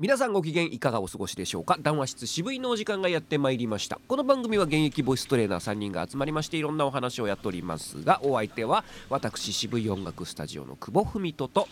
[0.00, 1.76] 皆さんご機嫌いかがお過ごしでしょうか？
[1.78, 4.00] 談話室渋いのお時間がやってまいりました。
[4.08, 11.68] この番組は現役ボイストレーナー3人が集まりましていろんなお話をやっておりますがお相手は私渋い音楽スタジオの久保文人と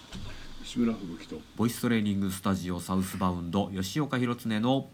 [0.62, 4.90] 志村吹雪とボイストレーニングスタジオサウスバウンド吉岡弘恒の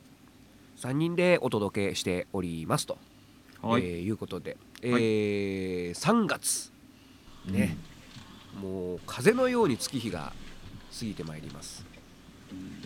[0.76, 2.98] 3人でお届けしておりますと、
[3.62, 3.82] はい。
[3.82, 6.70] えーいうことで、えー3月。
[7.46, 7.76] ね、
[8.62, 10.32] もう風のように月日が
[10.96, 11.84] 過ぎてまいります、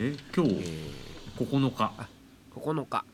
[0.01, 0.91] え今日え
[1.37, 1.93] 9日。
[2.55, 3.05] ー、9日。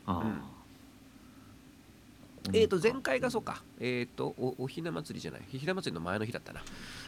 [2.52, 5.42] えー、と前回がそうか、えー、とおおひな祭りじゃない。
[5.48, 6.62] ひな祭りの前の日だったな、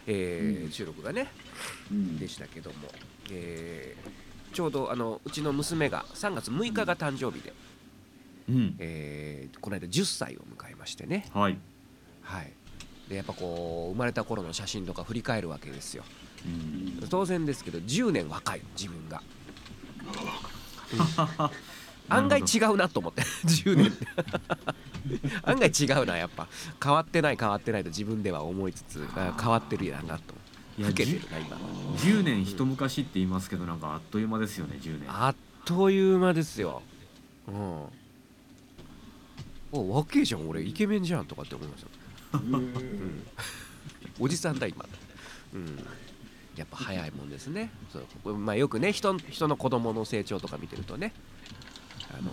[0.06, 1.28] えー収録がね。
[1.90, 2.18] うん。
[2.18, 2.88] でしたけども、
[3.30, 7.52] えーちょうどあのうちの娘が3月6日が誕生日で、
[8.48, 8.76] うん。
[8.78, 11.58] えーこの間10歳を迎えましてね、はい。
[12.22, 12.52] はい、
[13.10, 16.04] でやっぱこう生まれた頃の写真とか振り返るわけですよ。
[16.20, 16.25] うん
[17.08, 19.22] 当然ですけど10年若い自分が。
[22.08, 23.92] 案外違うなと思って 10年。
[25.42, 26.48] 案外違うなやっぱ。
[26.82, 30.34] 変わってない変わってないと自分では思いつつあ変わってるやなと。
[30.78, 31.56] 老けてるな今。
[31.96, 35.10] 10年一昔って言いますけどなんかあっという間ですよね10年。
[35.10, 36.82] あっという間ですよ。
[37.48, 37.82] うん。
[39.72, 40.62] お若えじゃん俺。
[40.62, 41.88] イケメンじゃんとかって思いました。
[44.20, 44.84] おじさんだ今。
[45.54, 45.78] うん
[46.56, 47.70] やっぱ早いもんですね。
[47.92, 48.36] そう。
[48.36, 51.12] まあよくね人人の子供の成長とか見てるとね
[52.10, 52.30] あの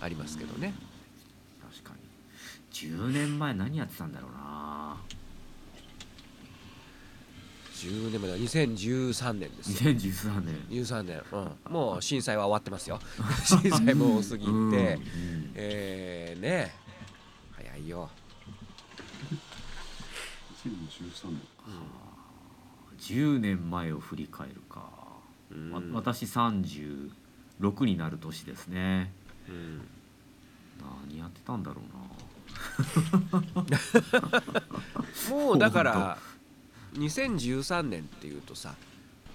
[0.00, 0.74] ありますけどね。
[1.70, 2.00] 確かに。
[2.72, 4.96] 10年前何やってたんだろうな。
[7.74, 8.36] 10年前だ。
[8.36, 9.84] 2013年です。
[9.84, 10.54] よ2013年。
[10.70, 13.00] 13年、うん、もう震災は終わってますよ。
[13.44, 16.74] 震災もう過ぎて、うんうんえー、ね。
[17.56, 18.08] 早いよ。
[20.64, 21.40] 2013年
[23.02, 24.88] 10年前を振り返るか、
[25.50, 25.72] うん。
[25.72, 27.10] わ私36
[27.84, 29.12] になる年ですね。
[29.48, 29.80] うん。
[31.10, 32.02] 何やってたんだろうな。
[35.30, 36.18] もうだから
[36.94, 38.74] 2013年っていうとさ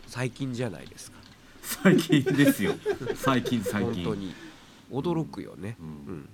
[0.05, 1.17] 最近じゃないですか。
[1.61, 2.73] 最近ですよ。
[3.15, 4.05] 最近最近。
[4.05, 4.33] 本当に。
[4.91, 5.75] 驚くよね。
[5.79, 5.89] ううん。
[6.19, 6.29] ん。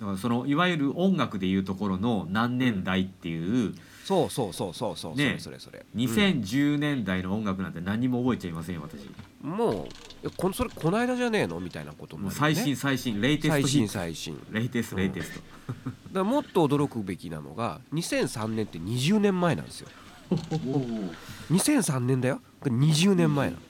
[0.00, 3.74] だからそのいわゆる音楽でいうところの何年代っていう
[4.08, 5.36] そうそうそうそうそう、ね。
[5.38, 5.84] それそれ。
[5.92, 9.02] それ2010年代の音楽なんて何にも覚えちゃいませんよ私。
[9.02, 9.88] うんもう
[10.24, 14.46] えこそれこの間じゃねえのみたいなこともね最新最新レイテス最新トヒット最新。
[14.50, 15.02] レイテストうん。
[15.02, 19.88] レイテストだからもっと驚くべきなのが2003年って20年前なんですよ。
[20.30, 20.80] おお
[21.50, 22.40] 2003年だよ。
[22.60, 23.62] これ20年前なの、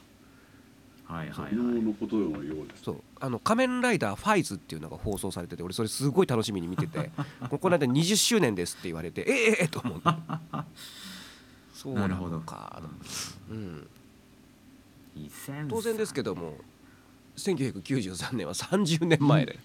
[1.09, 3.01] はいはいのことのようですそう。
[3.19, 7.09] あの仮面ライダーファイズっていうのが放送されてて俺それすごい楽しみに見てて
[7.49, 10.03] ここの間20周年ですって言われてええええと思って。
[11.73, 12.81] そうななるほどのか
[13.49, 13.87] うん。
[15.17, 16.57] 2003当然ですけども
[17.37, 19.57] 1993年は30年前で、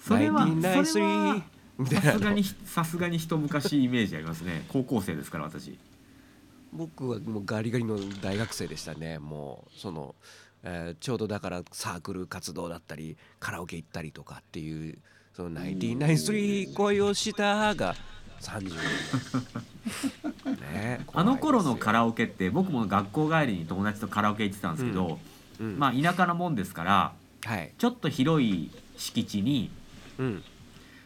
[0.00, 1.42] それは1993それは
[1.78, 2.12] みたいな。
[2.14, 4.64] のさすがにさすがに一昔イメージありますね。
[4.72, 5.78] 高校生ですから私。
[6.72, 9.18] 僕はもうガリガリの大学生でしたね。
[9.18, 10.14] もうその、
[10.62, 14.98] えーちょうどだからサークル活動だったりカラオケ行ったりとかっていう
[15.34, 17.94] その「ナインティナインスリー恋をした」が
[18.40, 18.74] 30
[20.54, 25.18] 年ねあの頃のカララオケって僕も学校帰りに友達とカラオケ行ってたんですけど、
[25.60, 27.12] うん、まあ田舎のもんですから
[27.46, 29.70] はい、ちょっと広い敷地に
[30.18, 30.42] うん、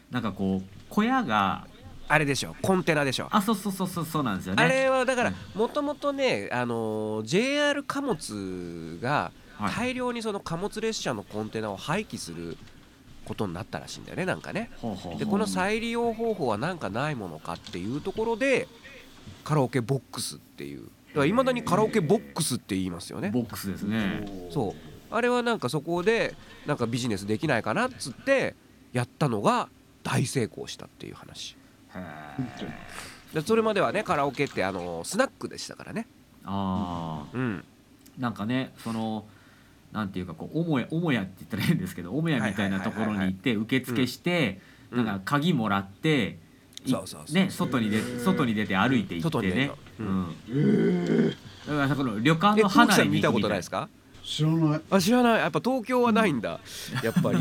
[0.09, 1.67] なんかこう小屋が
[2.07, 4.63] あれでしょコンテナでしょあそうそうそうそうそうなんですよね。
[4.63, 12.57] あれはだからうんもともとね、あのー JR 貨物がはい大量にその貨物列車のコンテナを廃棄する
[13.25, 14.71] ことになったらしいんだよねなんかね。
[15.19, 18.67] でこの再利用方法はなんかないものかっていうところで
[19.43, 20.89] カラオケボックスっていう。
[21.25, 23.31] いまだにカラオケボックスって言いますよね。
[23.31, 24.49] ボックスですね。
[24.51, 24.75] そう。
[25.13, 26.35] あれはなんかそこで
[26.65, 28.55] なんかビジネスできないかなっつって
[28.93, 29.67] やったのが
[30.03, 31.57] 大成功したっていう話。
[33.33, 36.07] でそれまではねカラオケってあのスナックでしたからね。
[36.45, 37.63] あうん。
[38.17, 39.25] ーなんかねその
[39.91, 44.59] なんていうかこう母屋母屋って言ったら変ですけど母屋みたいなところに行って受付して
[44.91, 45.05] うん。
[45.05, 46.37] なんか鍵もらって
[46.85, 49.71] いそうそうそうね外に出外に出て歩いて行ってね。
[49.99, 51.29] ううん。
[51.67, 53.89] だからこの旅館えの離れに久木さん見たことないですか？
[54.23, 54.81] 知らない。
[54.89, 55.39] あ知らない。
[55.39, 56.59] やっぱ東京はないんだ。
[57.03, 57.39] やっぱり。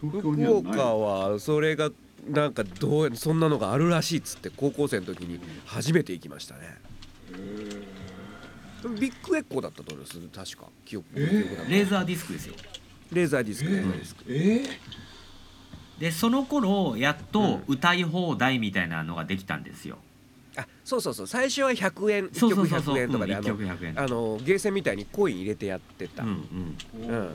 [0.00, 0.52] 福にはない。
[0.52, 1.90] 岡はそれが
[2.28, 6.60] なんかどうそんなのがあるらしいっつって高校生の時に初めて行きましたね
[8.88, 10.18] ビッグエコーだったと思います。
[10.54, 10.70] 確か。
[10.84, 12.54] 記憶記憶だとレーザーディスクですよ。
[13.12, 13.70] レーザーディスク。
[13.70, 13.92] レーザー。
[13.92, 14.62] ディスクえ
[15.98, 19.98] でその頃やっと歌い放題みたいなのができたんですよ。
[20.56, 21.26] あそうそうそう。
[21.26, 22.94] 最初は100円1曲そうそうそうそう。
[22.96, 27.08] 100円とかで、うん一あの曲100円あのゲーセンみたいにコイン入れてやってた、うんうん。
[27.08, 27.34] うん。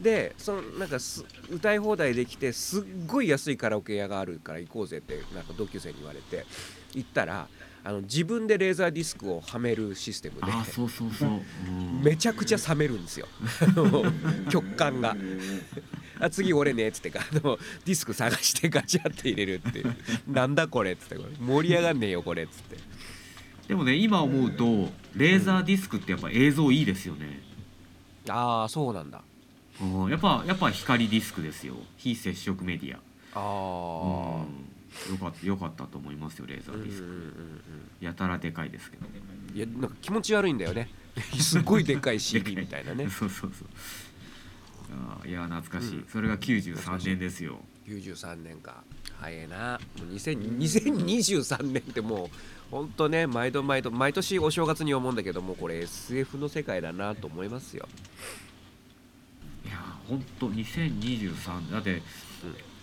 [0.00, 6.46] でそのなんかす歌い放題できてすっごい安いカラオケ屋があるから行こうぜってなんか同級生に言われて
[6.94, 7.48] 行ったら
[7.84, 11.30] あの自分でレーザーディスクをはめるシステムであそうそうそう、
[11.68, 12.02] うん。
[12.02, 13.26] めちゃくちゃ冷めるんですよ。
[13.62, 14.04] あの
[14.50, 15.16] 曲感が。
[16.20, 19.84] あ次俺ねっつってあのディスク探してガチャって入れるって。
[20.26, 21.16] なんだこれっつって。
[21.40, 22.76] 盛り上がんねえよこれっつって。
[23.68, 27.42] でもね今思うとレーザーディスクってやっぱ映像いいですよね、
[28.28, 29.22] ああそうなんだ。
[29.80, 31.74] うん、やっぱやっぱ光ディスクですよ。
[31.96, 32.98] 非接触メディア。
[33.34, 34.77] ああうん、
[35.10, 40.88] よかったよかったと思いますよレーザうんうんうんーディスク、やたらでかいですけどうんいやなんか気持ち悪いんだよね。
[41.40, 43.08] すっごいでかい CD みたいなね。
[43.10, 43.68] そうそうそう。
[44.92, 46.06] あーいや懐かしい、うん。
[46.10, 47.58] それが93年ですよ。
[47.86, 48.84] 93年か。
[49.20, 49.80] 早いな。
[49.98, 52.28] もう2000 2023年ってもう
[52.70, 57.88] ほんとね毎度毎度毎年お正月に思うんだけどもうこれ SF の世界だなと思いますよ。
[59.64, 62.02] いやーほんと2023だって、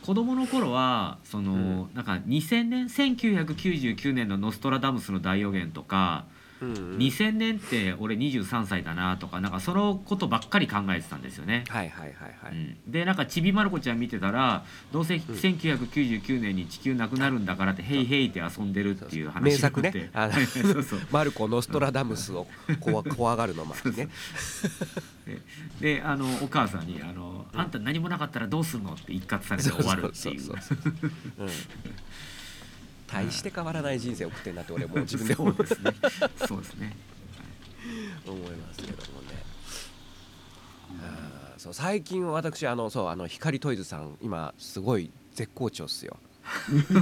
[0.06, 6.26] 子供の頃はその、なんか2000年1999年の「ノストラダムスの大予言」とか、
[6.62, 6.98] うんうん。
[6.98, 11.64] 2000年って俺23歳だなとかなんかそのことばっかり考えてたんですよね。
[11.68, 19.92] はいはいはいはい、うん、でなんかちびまる子ちゃん見てたらどうせ1999年に地球なくなるんだからって「ヘイヘイ」って遊んでるっていう話名作ね。
[20.48, 21.00] そうそう。
[21.12, 22.48] マルコ・ノストラダムスを
[22.80, 24.08] 怖怖がるの前にね。
[25.80, 30.42] であのお母さんにあの「あんた何もなかったらどうすんの?」って一括されて終わるっていう
[33.08, 35.94] 大して変わらない人生を送ってんなって俺もう自分で思そうですね。
[36.48, 36.96] そうですね。
[38.26, 39.46] 思いますけどもね。
[41.58, 46.18] そう最近私あのそうあの光トイズさん今すごい絶好調っすよ。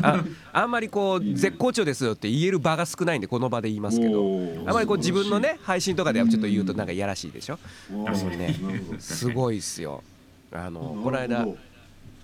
[0.02, 0.24] あ
[0.54, 4.24] あんまりこう絶好調ですよって言える場が少ないんでこの場で言いますけど。
[4.66, 7.54] あんまりこう自分のね配信とかではちょっと言うとなんかいやらしいでしょ。
[7.54, 7.60] わ
[8.08, 8.56] ああのね。
[9.00, 10.04] すごいっすよ。
[10.52, 11.58] あのこの間なるほ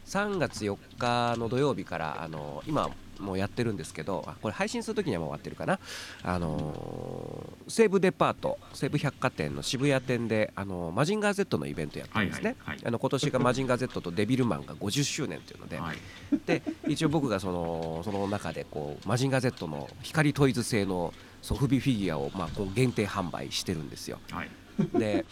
[0.06, 5.80] 3月4日の土曜日からあの今もうやってるんですけどあこれ配信する時にはもう終わってるかな。
[6.24, 12.88] あのー西武デパート西武百貨店の渋谷店であのマジンガー Z のイベントやってるんですね、はいはいはい。
[12.88, 15.98] あの今年が マジンガー Z とデビルマンが50周年っていうので、はい。
[16.46, 24.20] で一応僕がそのその中でこうマジンガー Z の光トイズ製のソフビフィギュアをまあこう限定販売してるんですよ。
[24.32, 24.50] はい。
[24.98, 25.26] で、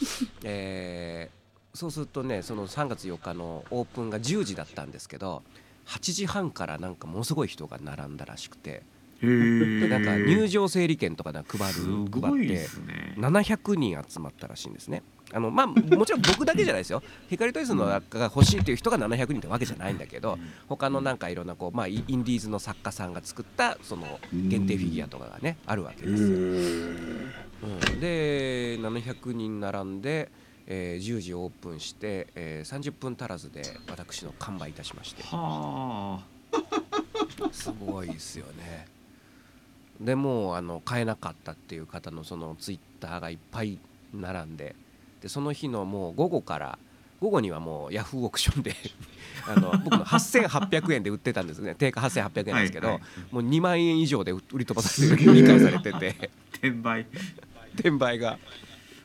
[0.44, 1.38] えー
[1.78, 5.44] そうするとねその3月4日のオープンが10時だったんですけど
[5.88, 8.84] 8時半からなんかものすごい人が並んだらしくて。
[9.20, 11.82] でなんか入場整理券とかなんか配る
[12.22, 13.16] 配っていですね。
[13.18, 15.02] 700人集まったらしいんですね。
[15.34, 17.02] あのまあ、もちろん僕だけじゃないですよ。
[17.30, 20.38] 光トイズのが欲しいっていう人が700人ってわけじゃないんだけど
[20.68, 26.30] 他のなんかいろんなこう、まあ、イインディーズの作家さんが作ったその限定フィギュアとかがねあるわけどですよ。
[26.30, 26.32] へ
[27.64, 30.30] うん、で700人並んで、
[30.68, 35.24] えー10時オープンして、えー30分足らずで私の完売いたしまして。
[35.24, 36.22] は
[37.52, 38.88] すごいですよね。
[40.00, 43.80] でもうあの買えなかったっていう方のそのツイッターがいっぱい
[44.14, 44.76] 並んで
[45.22, 46.78] でその日のもう午後から
[47.20, 48.76] 午後にはもうヤフーオークションで
[49.48, 51.74] あの僕の8800円で売ってたんですね。
[51.74, 53.34] 定価8800円なんですけど、はいはい。
[53.34, 56.16] もう2万円以上で売り飛ばされて売り買いされてて。
[56.22, 57.08] あ 転売。
[57.74, 58.38] 転売が。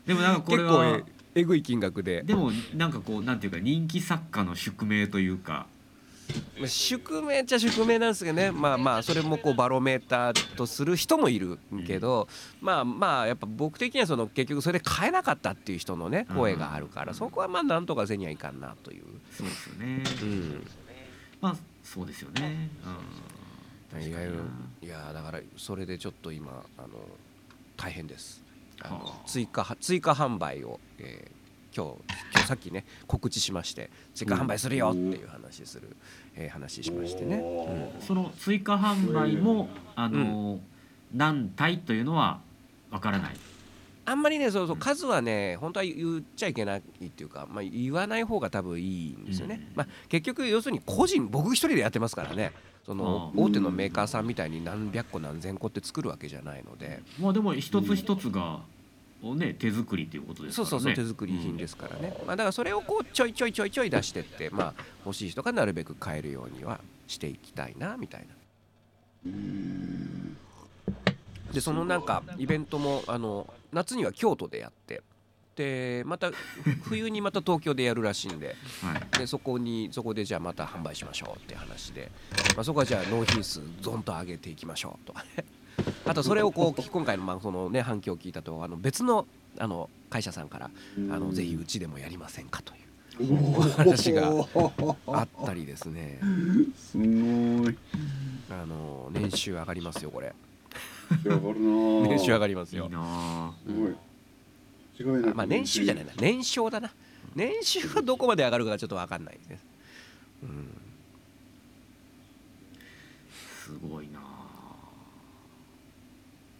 [0.07, 1.01] でもなんかこれ結構は
[1.35, 2.23] ええぐい金額で。
[2.23, 5.67] でもなんかこうなんていうか人気作家の宿命というか。
[6.59, 8.51] まあ宿命っちゃ宿命なんですけどね。
[8.51, 12.29] まあまあそれもこうバロメーターとする人もいるけど、
[12.61, 19.03] まあまあやっぱ僕的にはその結局それで買えなかったっていう人のね声があるから、うんそこはまあなんとかせにはいかんなという、
[19.33, 20.03] そうですよね。
[20.23, 20.67] うん、
[21.41, 22.71] まあそうですよね。
[22.87, 24.03] うん。
[24.03, 24.35] いわゆる
[24.81, 26.89] いやだからそれでちょっと今あの
[27.77, 28.42] 大変です
[28.85, 29.29] あのはあ。
[29.29, 31.43] 追加は追加販売を、えー
[31.75, 31.93] 今日
[32.35, 35.97] 今日さっきね告知しまして追加販売するよっていう話する、
[36.37, 38.03] えー話しましてね、うん。
[38.03, 40.61] その追加販売もあの、
[41.15, 42.41] 何体というのは
[42.91, 43.37] わからない。
[44.05, 49.77] あんまりねそうそう数はね本当は言っちゃいけないっていうか、まあ、言わない方が多分いいんですよね、うん。
[49.77, 52.53] まあ、結局要するに個人僕一人でやってますからね。
[52.85, 57.01] その大手のメーカーさんみたいに何百個何千個って作るわけじゃないので。
[57.21, 58.61] まあでも一つ一つが、
[59.23, 60.83] をね手作りということですそうからね。
[60.83, 68.27] そうそう手作り品ですからね、まあ、だからそれをこうちょいちょいちょいちょい出してって、まあ、欲しい人がなるべく買えるようにはしていきたいなみたい
[69.25, 69.33] な。
[71.53, 75.03] でそのなんかイベントもあの夏には京都でやって
[75.55, 76.31] でまた
[76.83, 79.19] 冬にまた東京でやるらしいんではい。
[79.19, 82.11] でそこにそこでじゃあまた販売しましょうって話で、
[82.57, 85.45] まあ、そこはじゃあ納品数どんと上げていきましょうとかね
[86.05, 89.27] あとそれをこう今回のまあそのね反響を聞いたとあの別の
[89.59, 90.71] あの会社さんから
[91.11, 92.83] あのぜひうちでもやりませんかという。
[93.21, 96.19] お 話がーあったりですね。
[96.77, 97.77] すごい。
[98.51, 100.35] あの年収上がりますよこれ。
[101.11, 102.91] 年収上がりますよ。
[104.97, 105.21] すごい。
[105.35, 106.13] まあ年収じゃないな。
[106.17, 106.91] 年商だな。
[107.35, 109.49] 年収はどこまで上がるかがちょっと分かんないです。
[109.49, 109.59] ね
[110.43, 110.69] うん。
[113.65, 114.32] すごいなあ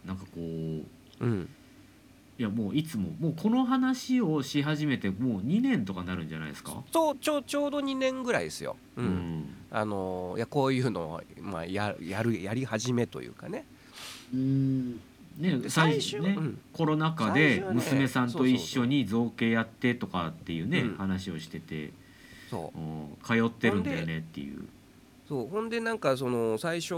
[0.05, 1.49] なんかこううん。
[2.39, 6.83] いやもういつももうこの話をし始めてもう2年とかなるんじゃないですか？
[6.91, 9.07] そうちょちょうど2年ぐらいですよ、ううん。
[9.07, 13.65] んあのいやこういうのを、まあ、ややるやり始めというかね。
[14.33, 14.93] うん。
[15.37, 16.59] ねで最初ね、うん。
[16.73, 20.95] コロナ禍で娘さんと一緒に造形やってとかっていうねうん。
[20.97, 21.91] 話をしてて、
[22.49, 22.79] そう。
[22.79, 24.65] うん通ってるんだよねっていう
[25.33, 26.93] そうほんでなんかその最初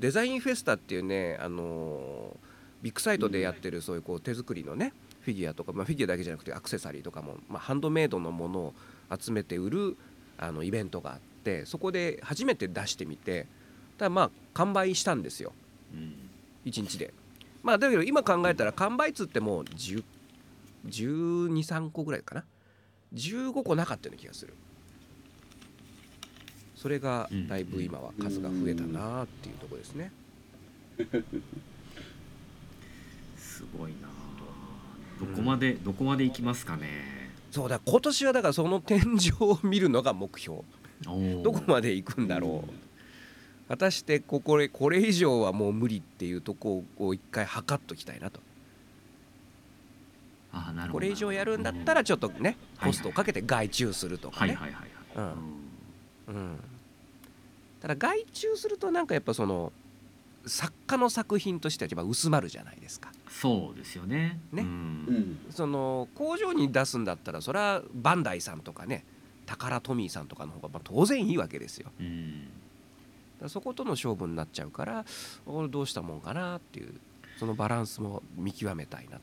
[0.00, 2.34] デザインフェスタっていうねあの
[2.80, 8.74] ビッグサイトでやってるそういうこう手作りのねフィギュアとか、まあ、フィギュアだけじゃなくてアクセサリーとかも、まあ、ハンドメイドのものを
[9.20, 9.98] 集めて売る
[10.38, 13.46] あのイベントがあってそこで初めて出してみて
[13.98, 15.52] ただまあ完売したんですよ。
[15.92, 16.14] うん。
[16.64, 17.12] 1日で。
[17.62, 20.02] まあだけど今考えたら完売数ってもう1
[20.86, 22.44] 2 3個ぐらいかな。
[23.12, 24.54] 15個なかったような気がする
[26.78, 30.12] それがだいぶ今は数が増えたなっていうところですね。
[33.36, 34.08] すごいな
[35.18, 37.30] どこまで、どこまで行きますかね。
[37.50, 40.60] そうだ今年はだからその天井を見るのが目標。
[41.42, 43.68] どこまで行くんだろう。
[43.68, 48.40] 果たしてここれこれ以上はもう無理っていうとこを一回測っときたいなと。
[50.52, 50.92] あなるほど。
[50.92, 54.54] これ以上やるんだったらちょっとねはいコストをかけて外注するとかね。
[54.54, 55.34] はいはいはいはい、
[56.28, 56.34] うん。
[56.34, 56.58] うん、
[57.80, 59.72] ただ外注するとなんかやっぱその
[60.46, 63.10] 作家の作品としてはやっぱ薄まるじゃないですか。
[63.28, 64.40] そうですよね。
[64.52, 64.62] ね。
[64.62, 64.68] うん。
[64.68, 65.52] うん。
[65.52, 69.04] その工場に出すんだったらそれはバンダイさんとかね
[69.46, 71.86] タカラトミーさんとかの方がまあ当然いいわけですよ。
[71.86, 72.48] だうん。
[73.38, 75.04] からそことの勝負になっちゃうから
[75.44, 76.94] これどうしたもんかなっていう
[77.38, 79.22] そのバランスも見極めたいなと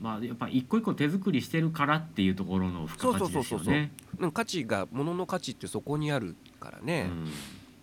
[0.00, 3.92] まあやっぱ一個一個手作りしてるからっていうところの付加価値ですよね。
[4.18, 7.10] うん価値が物の価値ってそこにあるからね、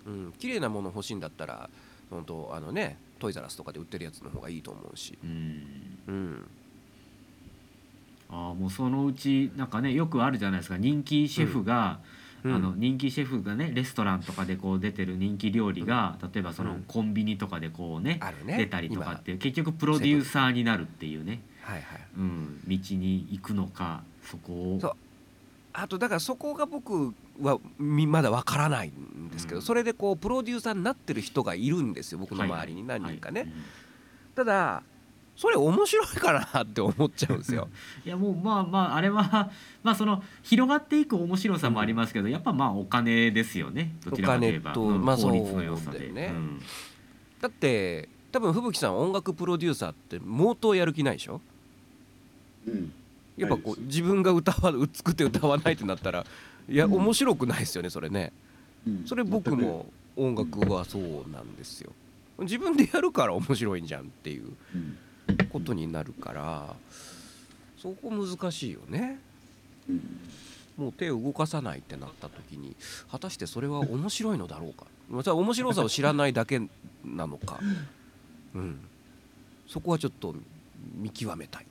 [0.05, 0.13] うん。
[0.25, 1.70] うん綺麗なもの欲しいんだったら
[2.10, 5.63] 本当あのねトイザラスとかで売ってるやつの方がいいと思うし、うん。
[6.08, 6.46] うん、
[8.29, 10.77] ああもうそのうちなんかねよくあるじゃないですか。
[10.77, 12.00] 人気シェフが、
[12.43, 12.55] うん。
[12.55, 16.84] あの人気シェフがねレストランとかでこう出てる人気料理が、例えばそのうん。
[16.88, 18.58] コンビニとかでこうねね。
[18.58, 22.00] 出たりとか今っていう結局プロデューサーになるっていうね、はいはい。
[22.17, 24.79] うん、道に行くのかそこを。
[24.79, 24.93] そう。
[25.74, 29.62] あとだからそこが僕はみまだわからないんですけど、うん。
[29.63, 33.51] それでこうプロデューサーになってる人がいるんですよ僕の周りに何人かね、
[34.36, 34.84] ただ
[35.36, 37.70] それ面白いかなって思っちゃうんですよ。
[38.05, 39.50] いやもうまあまああれは
[39.82, 43.96] まあその広がっていく面白さもありますけど、やっぱまあお金ですよね。
[44.05, 44.74] どちらかといえば。
[44.74, 46.12] お金とうんまあ効率の良さで。
[46.12, 46.34] ね。
[46.36, 46.60] うん。
[47.41, 51.34] だって多分吹雪さん音楽プロデューサーって毛頭やる気ないでしょ？
[51.34, 51.41] うん
[53.38, 56.25] やっぱこう自分が歌わ作って歌わないってなったら
[56.70, 56.93] いやうん。
[56.96, 58.32] 面白くないですよねそれね。
[58.88, 59.03] うん。
[59.05, 61.91] それ僕も音楽はそうなんですよ。
[62.39, 64.98] 自分でやるから面白いんじゃんっていううん。
[65.50, 66.75] ことになるから
[67.77, 69.20] そこ難しいよね。
[69.89, 70.20] うん。
[70.77, 72.75] もう手を動かさないってなった時に
[73.12, 74.86] 果たしてそれは面白いのだろうか。
[75.10, 76.60] また面白さを知らないだけ
[77.05, 77.60] なのか。
[78.55, 78.79] うん。
[79.67, 80.36] そこはちょっと
[80.96, 81.65] 見極めたい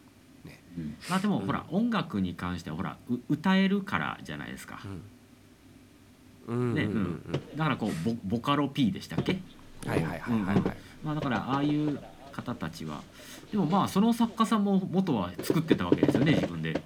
[0.76, 0.94] うん。
[1.08, 1.46] まあでもうん。
[1.46, 4.80] ほら音楽に関してはほらう歌えるからじゃないですか。
[4.84, 6.54] うん。
[6.54, 6.96] うんうんねうんう
[7.36, 7.56] ん。
[7.56, 9.40] だからこうボボカロ P でしたっけ？
[9.86, 10.76] はいはいはいはいはい。
[11.04, 12.00] まあだからああいう
[12.32, 13.02] 方たちは
[13.50, 16.84] でもまあその作家さんも元は作ってたわけですよね自分で、だか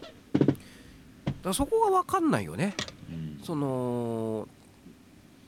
[1.44, 2.74] らそこが分かんないよね。
[3.08, 3.40] うん。
[3.44, 4.48] その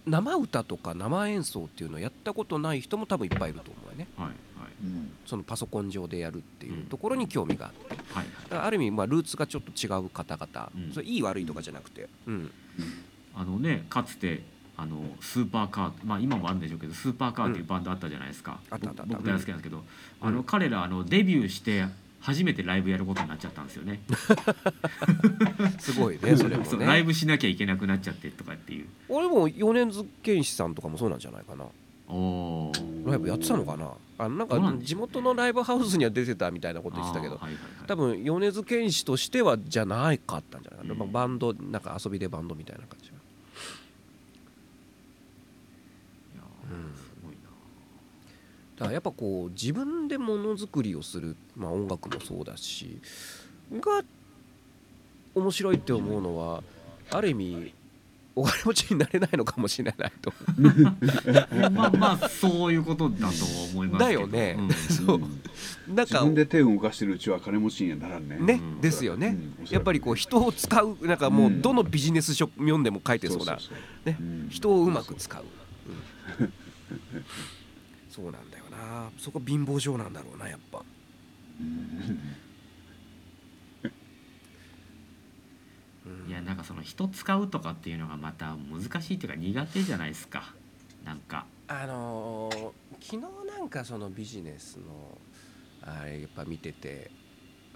[0.07, 4.07] 生歌とか生演奏っていうのをやったことない人も多分いっぱいいると思うよね。
[4.16, 4.30] はい
[5.29, 7.97] そのパソコン上でやるっていうところに興味があって。
[8.15, 8.27] はい。
[8.51, 10.93] ある意味まあルーツがちょっと違う方々、うん。
[10.93, 12.51] それいい悪いとかじゃなくて、うん、
[13.37, 14.43] あのねかつて
[14.79, 19.17] あのスーパーカーまあ今もあるんでしょうけどスーパーカーっていうバンドあったじゃないですか、あったあったあった。
[19.17, 19.85] 僕僕大好きなんですけど、うん。
[20.29, 21.85] あの彼らあのデビューして
[22.21, 24.01] 初めてライブやることになっちゃったんですよね。
[25.79, 28.87] すごいねそれも そうライねブしなきゃいけなくなっちゃってとかっていう。
[29.11, 31.67] 俺も米津玄師さんとかもそうなんじゃないかな
[32.09, 33.93] ライブやってたのかな？
[34.21, 37.62] あのなんか地元のライブハウスには出てたみたいなこと言ってたけどはいはいはい。
[37.87, 40.88] 多分米津玄師としてはじゃないかったんじゃない？
[40.88, 43.09] かな、バンドなんか遊びでバンドみたいな感じ。
[43.09, 43.12] い
[46.37, 46.95] やーうん。
[46.97, 47.38] すごいな。
[48.77, 53.00] だからやっぱこう自分でものづくりをする、まあ、音楽もそうだし
[53.73, 54.03] が
[55.35, 56.62] 面白いって思うのは
[57.11, 57.75] ある意味
[58.38, 60.33] お金持ちになれないのかもしれないと。
[61.73, 64.21] まあまあそういうことだと思いますけど。
[64.21, 64.57] だよね。
[64.57, 64.71] うん。
[64.71, 65.18] そう。
[65.92, 68.38] なんか自分で手を動かしてるうちは金持ちにはならんね。
[68.38, 68.80] ね、うん。
[68.80, 69.66] ですよね、うん。
[69.68, 71.61] やっぱりこう人を使うなんかもううん。
[71.61, 73.59] どのビジネス書読んでも書いてそうな、
[74.04, 74.16] ね。
[74.21, 74.47] うん。
[74.50, 75.45] 人をうまく使う、
[76.40, 76.52] うん。
[78.09, 79.11] そうなんだよな。
[79.18, 80.78] そこ貧乏症なんだろうなやっぱ
[81.61, 81.71] うんう
[82.12, 82.21] ん
[86.29, 90.55] いやなんかその人使うとかっていうのがまた難しいっていうか苦手じゃないですか。
[91.05, 91.47] なんか。
[91.69, 95.19] あのー昨日なんかそのビジネスの
[95.83, 97.11] あれやっぱ見てて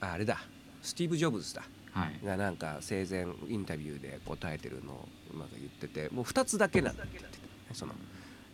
[0.01, 0.39] ああれだ。
[0.83, 1.63] スティーブ・ジョブズだ。
[1.93, 2.21] はい。
[2.25, 5.09] がなんか生前インタビューで答えてるのを
[5.39, 7.19] なんか言っててもう2つだけなんだって。
[7.19, 7.93] 言ってたねその、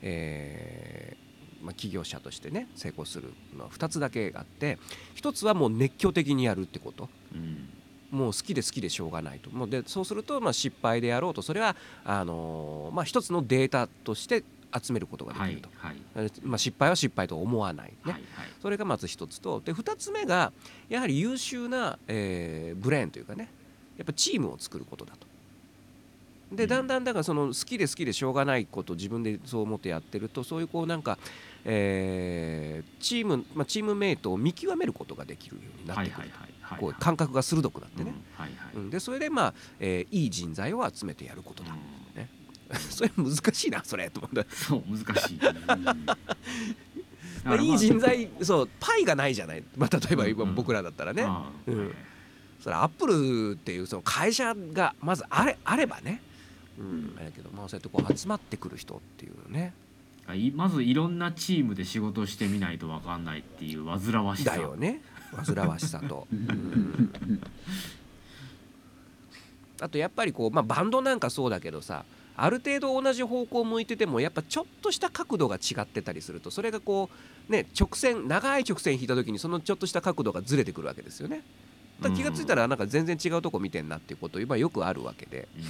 [0.02, 4.78] えーまあ、起業者としてね成功するのは2つだけあって
[5.16, 7.08] 1つはもう熱狂的にやるってこと。
[7.34, 7.70] うん
[8.10, 9.50] もう好きで好きでしょうがないと。
[9.50, 17.96] もうでそうするとまあ失敗であろうとそれはあのーまあ、一つのデータとして集めることがではいきると、はいえまあ、失敗は失敗と思わない、ね。
[18.02, 18.22] はいはい。
[18.60, 19.60] それがまず一つと。
[19.64, 20.52] で二つ目が
[20.88, 23.50] やはり優秀な、えーブレーンというかね
[23.96, 25.26] やっぱチームを作ることだと。
[26.54, 26.68] でうん。
[26.68, 31.18] だんだんだからその好きで好きでしょうがないことを自分でそう思ってやってるとそういうこうなんか、
[31.64, 36.20] えーチーム、まあ、チームメイトを見極めることができるようになってくる。
[36.20, 38.76] はいはいはいはいこう感覚が鋭くなってね、うんはいはい。
[38.76, 42.76] うんでそれでまあ、えーいい人材を集めてやることだ、うん。
[42.90, 45.40] それ難しいなそれと思って、そう難しい。
[47.44, 51.26] まあ、いい人材そうパイがないじゃない、まあ、例えば今僕らだったらね、
[51.66, 51.94] うん。
[52.60, 56.20] それアップルっていうその会社がまずあれあればね、
[56.78, 59.72] うん、あれだけどまあそうやってこう集まってくる人っていうね。
[60.34, 64.50] いまずいろんなチームで仕事をしてみないと分かんないっていう煩わしさ。
[64.50, 65.00] だよね
[65.32, 66.42] 煩わしさと、う うん。
[66.42, 67.12] ん
[69.80, 77.10] あとやっぱりこう、まあ、バンドなんかそうだけどさある程度同じ方向を向いててもやっぱちょっとした角度が違ってたりするとそれがこ
[77.48, 81.42] うね直線長い直線引いた時にそのちょっとした角度がずれてくるわけですよね。
[82.00, 85.48] だ気がついたらなんか全然違うとこ見てんなっていうこと今よくあるわけで。
[85.56, 85.62] うん。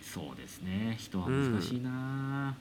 [0.00, 0.96] そうですね。
[0.98, 2.56] 人は難しいな、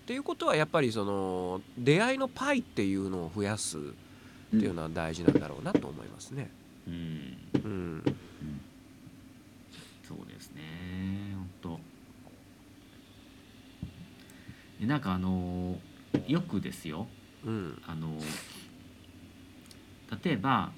[0.00, 3.80] っていうことはやっぱりその出会いのパイっていうのを増やすっ
[4.50, 6.50] ていうのは大事なんだろうなと思いますね。
[6.88, 8.02] うん、うん、
[10.02, 10.62] そうですね。
[11.34, 11.80] 本当。
[14.80, 15.78] でなんかあの
[16.26, 17.06] よくですよ。
[17.44, 18.18] うん、あの
[20.24, 20.72] 例えば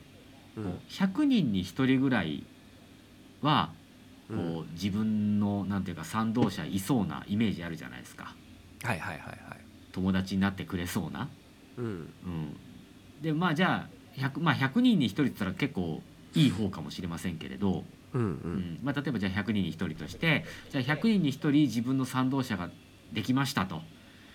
[0.56, 0.64] うん。
[0.64, 2.44] こう100人に1人ぐらい
[3.40, 3.70] は
[4.28, 4.58] こうん。
[4.61, 8.35] う自分のなんていうか賛同者いそうなイメージあるじゃないですか
[8.82, 9.60] はいはいはいはい。
[9.92, 11.28] 友達になってくれそうな。
[11.76, 11.84] うん。
[11.84, 12.56] うん、
[13.22, 16.00] でまあじゃあ 100,、まあ、100人に1人って言ったら結構
[16.34, 18.54] いい方かもしれませんけれど、うんううん。
[18.56, 22.68] んまあ、例えばじゃあ100人に1人としてじゃあ100人に1人自分の賛同者が
[23.12, 23.82] できましたと。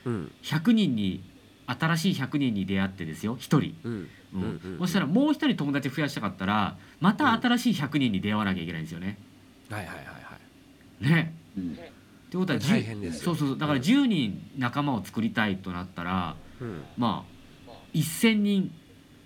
[0.05, 0.31] うん。
[0.43, 1.21] 100人に
[1.65, 3.75] 新しい100人に出会ってですよ1人。
[3.83, 4.10] うん。
[4.33, 4.41] うん。
[4.41, 4.79] うんうんうん。
[4.79, 9.17] そしたらもう一人友達増やしたかったらまた新しい100人に出会わなきゃいけないんですよね。
[9.69, 10.12] はいはいはいは
[11.01, 11.03] い。
[11.10, 11.33] ね。
[11.57, 11.77] うん
[12.28, 13.84] ってことは10大変ですよそうそうだからうん。
[13.84, 16.84] 10人仲間を作りたいとなったら、うん。
[16.98, 17.26] ま
[17.68, 18.72] あ1,000人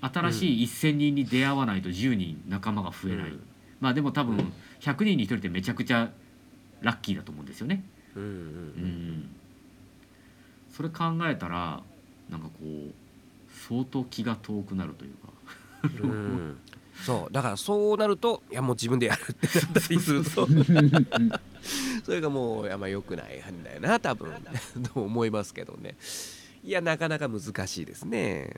[0.02, 3.44] 新しい1,000人に出会わないと10人仲間が増えない、うん。
[3.80, 4.54] まあでも多分うん。
[4.80, 6.12] 100人に1人ってめちゃくちゃ
[6.82, 7.84] ラッキーだと思うんですよね。
[8.16, 9.30] うんううんん。
[10.72, 11.82] それ考えたら
[12.30, 12.94] なんかこう
[13.68, 15.30] 相当気が遠くなるというか。
[16.04, 16.58] うんうん。
[17.04, 17.34] そう。
[17.34, 20.48] だからそうなるといやもう自分でやるってなったりすると
[22.04, 24.32] それがもうあんま良くないんだよな多分。
[24.94, 25.96] と思いますけどね。
[26.64, 28.56] いやなかなか難しいですね。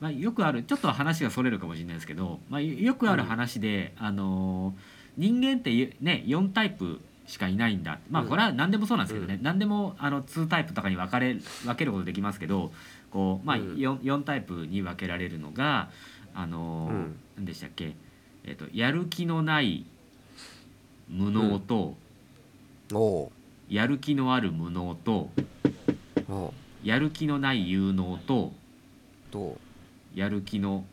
[0.00, 7.98] まあ、よくあるちょっと話がそれるかもしれないですけど、まあ、よくある話で、あのー人間ってね4タイプしかいないんだ。
[8.10, 8.28] まあうん。
[8.28, 12.72] これは何でもそうなんですけどね、う何でもあの2タイプとかに分かれ分けることできますけど
[13.10, 13.74] こう、まあうん。
[13.74, 15.90] 4, 4タイプに分けられるのが、
[16.34, 17.16] あのーうん。
[17.36, 17.94] 何でしたっけ、
[18.44, 19.84] えっとやる気のない
[21.10, 21.96] 無能と、
[22.92, 23.30] おう。
[23.68, 25.30] やる気のある無能と
[26.28, 28.52] おうやる気のない有能と
[29.30, 29.58] と
[30.14, 30.84] やる気の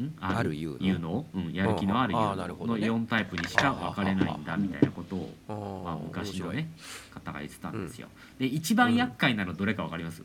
[0.00, 0.14] ん？
[0.20, 0.54] ある？
[0.54, 0.86] 有能。
[0.86, 2.86] 有能、うん、やる気のある有ああ能のなるほどね。
[2.86, 6.70] 4タイプにしか分かれないんだみたいなことを、まあ、昔のね
[7.12, 8.08] 方が言ってたんですよ。
[8.38, 10.22] で一番厄介なのどれか分かります、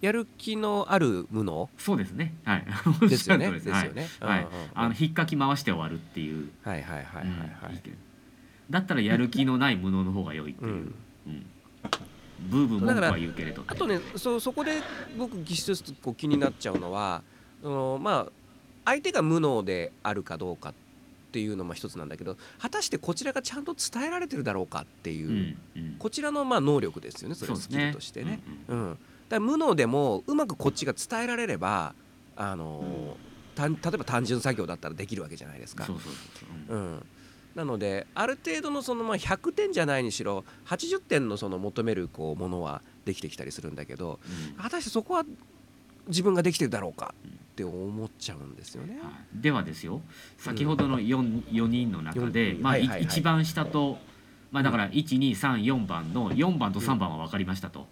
[0.00, 2.34] やる気のある無能そうですね。
[2.44, 2.66] はい。
[3.08, 3.50] ですよね。
[3.50, 3.68] です。
[3.68, 4.08] よね。
[4.20, 4.48] はい。
[4.74, 6.50] あの引っかき回して終わるっていう。
[6.62, 7.82] はいはいはいはいはい。
[7.84, 7.96] うん。
[8.70, 10.70] だったらやる気のない無能の方が良いっていう。
[10.70, 10.94] うん。
[11.26, 11.46] うん、
[12.50, 14.72] ブーブー文句は言うけれどあとねそそこで
[15.16, 17.22] 僕一つこう気になっちゃうのは
[17.62, 18.32] そのまあ
[18.84, 20.74] 相手が無能であるかどうかっ
[21.32, 25.96] ていうのも一つなんだけど果たしてこちらがちゃんと伝えられてるだろうかっていう、うんうん。
[25.98, 27.34] こちらのまあ能力ですよね。
[27.34, 28.40] それスキルとしてね。
[28.68, 28.86] うんうん。
[28.86, 28.98] うん、だ
[29.34, 31.94] から無能でもうまくこっちが伝えられれば
[32.36, 33.16] あの
[33.54, 35.84] たん例えば単純作業だったらできるわけじゃないですか。
[35.84, 37.06] そうんうん、
[37.54, 44.18] なのである程度のそのまあ100点じゃないにしろ80点のその求めるこうものはできてきたりするんだけど
[44.56, 45.24] うん果たしてそこは
[46.08, 48.98] 自分ができてるだろうかって思っちゃうんですよね。
[49.00, 50.00] はいではですよ
[50.38, 53.98] 先ほどの 4, 4人の中で、四まあ一番下と、
[54.50, 57.86] まあ、だから1234番の4番と3番は分かりましたと。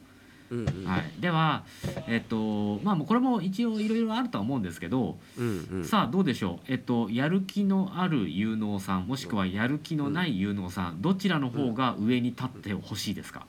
[0.52, 0.84] うんうん。
[0.84, 1.64] はい、では、
[2.06, 5.84] えっとまあ、これも一応いろいろあるとは思うんですけど、うんうん。
[5.84, 13.46] さあどうでしょう、えっと、やる気のある有能さんもしくはやる気のない有能さんどちらの方が上に立ってほしいですか、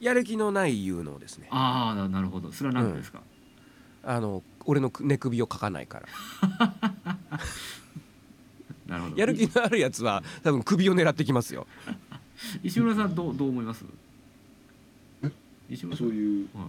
[0.00, 1.48] やる気のない有能ですね。
[1.50, 2.50] ああなるほど。
[2.50, 3.20] それは何でですか、
[4.02, 6.08] あの俺の寝首をかかないから。
[8.86, 9.16] なるほど。
[9.16, 11.66] やる気のあるやつは多分首を狙ってきますよ。
[12.62, 13.84] 石村さんどうどう思います？
[15.70, 16.08] え石村さん。
[16.08, 16.48] そういう。
[16.54, 16.66] はい、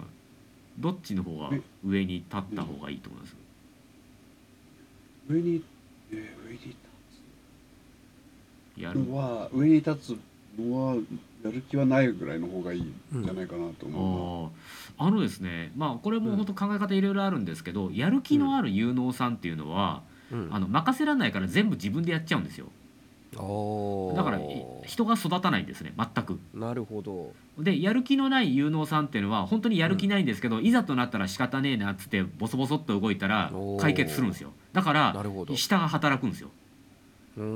[0.79, 1.61] どっちの方がえ。
[1.83, 3.35] 上に立った方がいいと思います、
[5.29, 5.63] 上に、
[6.11, 6.75] えー上に立
[8.77, 8.99] やる。
[8.99, 10.17] つのは上に立つ
[10.59, 10.95] のは
[11.43, 14.51] やる気はないぐらいの方がいいんじゃないかなと思
[14.97, 15.07] あー。
[15.07, 20.49] あのですねまあこれも本当考え方いろいろあるんですけど、やる気のある有能さんっていうのは、うん。
[20.51, 22.67] あの任せられないから全部自分でやっちゃうんですよ。
[23.37, 24.15] おー。
[24.15, 26.39] だからい人が育たないんですね全く。
[26.53, 27.33] なるほど。
[27.57, 35.15] でやる気のない有能さんっていうのは本当にやる気ないんですけど、いざとなったら仕方ねえなっつってボソボソっと動いたら解決するんですよだから。
[35.55, 36.49] 下が働くんですよ
[37.37, 37.53] ううんん。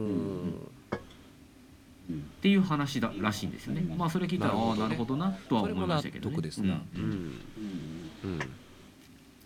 [0.52, 0.94] う、
[2.12, 3.82] うん、っていう話だらしいんですよね。
[3.98, 6.38] まあそれ聞いたら、なるほどねああなるほどなとは思いましたけど、ね。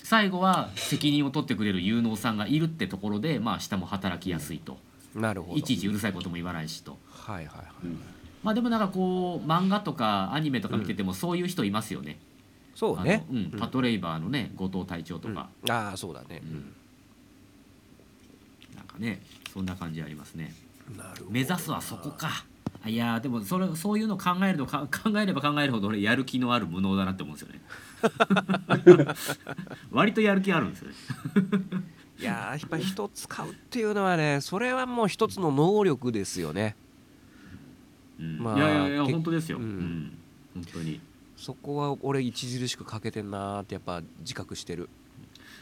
[0.03, 4.77] 最後は責任を取ってくれる有能さんがいるってところで、まあ下も働きやすいと。
[5.15, 5.57] なるほど。
[5.57, 6.97] いちいちうるさいことも言わないしと。
[7.09, 7.65] はいはいはい。
[7.85, 7.99] うん
[8.43, 12.19] まあでもなんかこう漫画とかアニメとか見ててもそういう人いますよね。
[12.75, 13.25] そうね。
[13.32, 16.41] うん、パトレイバーのね後藤隊長とか、うんああそうだね。
[18.75, 19.21] なんかね
[19.53, 20.53] そんな感じありますね。
[20.89, 21.32] うんなるほど。
[21.32, 22.45] 目指すはそこか。
[22.86, 27.62] あいやーでもそれそういうの考えるとか 考えれば考えるほど俺やる気のある無能だなって思うんですよね。
[29.91, 30.95] 割とやる気あるんですよね。
[32.19, 36.75] いやーやっぱ人使うっていうのはねそれはもう一つの能力ですよね。
[38.19, 38.38] うん。
[38.39, 39.58] まあいやいやいやけ本当ですよ。
[39.58, 39.67] ううん。
[39.67, 40.17] ん、
[40.56, 40.99] 本当に。
[41.36, 44.89] そこは俺著しく欠けてんなーってやっぱ自覚してる。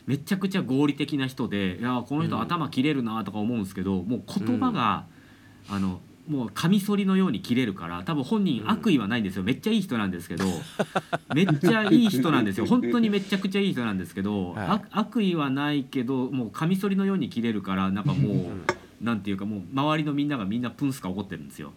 [0.06, 2.42] めちゃくちゃ合理的な人でいやこの人うん。
[2.42, 5.06] 頭切れるなとか思うんですけど、もう言葉が、
[5.70, 9.44] あのもうカミソリのように切れるから多分本人うん悪意はないんですよ。
[9.44, 10.46] めっちゃいい人なんですけど
[11.34, 12.66] めっちゃいい人なんですよ。
[12.68, 14.68] 本当にめちゃくちゃいい人なんですけど、はい。
[14.68, 18.64] 悪悪意はないけどもうカミソリのように切れるからなんかもう、うん。
[19.02, 21.74] なんていうかもう周りのみんながみんなプンスカ怒ってるんですよ。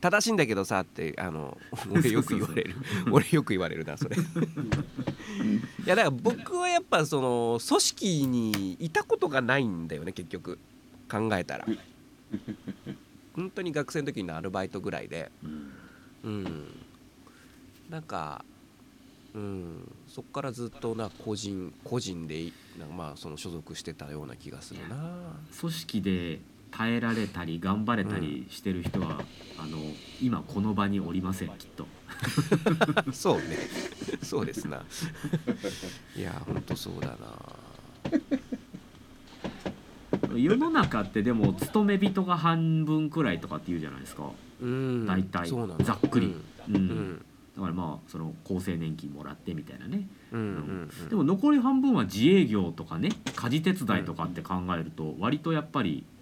[0.00, 1.56] 正しいんだけどさってあの
[1.90, 2.74] 俺よく言われる。
[3.10, 4.16] 俺よく言われるなそれ。
[4.16, 4.20] い
[5.86, 10.58] やだから僕はやっぱその組織にいたことがないんだよね結局。
[11.10, 11.66] 考えたら。
[13.34, 15.30] 本当に学生の時のアルバイトぐらいで。
[15.42, 15.72] うん。
[16.22, 16.66] うん。
[17.88, 18.44] なんか
[19.34, 19.92] うん。
[20.08, 22.52] そっからずっとな個人個人で
[22.96, 25.36] まあその所属してたような気がするな。
[25.58, 29.22] 組織で耐えられたり頑張れたりしてる人は、
[29.58, 29.78] あの
[30.22, 31.86] 今この場におりませんきっと。
[33.12, 33.42] そうね。
[34.22, 34.82] そうですな。
[36.16, 37.16] いや本当そうだな。
[40.36, 44.30] 世の中ってでも勤め人が半分くらいとかって言うじゃないですか、
[44.60, 45.06] うん。
[45.06, 45.50] 大体。
[45.82, 46.34] ざっくり。
[46.68, 46.76] うん。
[46.76, 46.82] うん。
[46.82, 47.24] うん。
[47.56, 51.08] だからまあその厚生年金もらってみたいなね、うんうんうん。
[51.08, 56.20] でも残り半分は自営業とかね家事手伝いとかって考えると割とやっぱりうん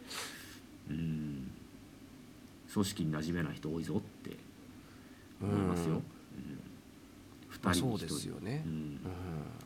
[2.72, 4.36] 組織に馴染めない人多いぞって
[5.40, 5.92] 思いますよ、うん。
[5.94, 6.02] うん。
[7.62, 8.08] まあ二人に一人。
[8.08, 8.62] そうですよね。
[8.66, 8.72] う、ん。
[8.72, 9.00] うん。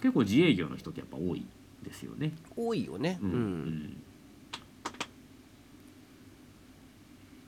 [0.00, 1.44] 結構自営業の人ってやっぱ多い
[1.82, 2.32] ですよね。
[2.56, 3.18] 多いよね。
[3.20, 3.32] ううん。
[3.32, 4.02] ん、うん。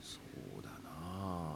[0.01, 0.19] そ
[0.59, 1.55] うだな。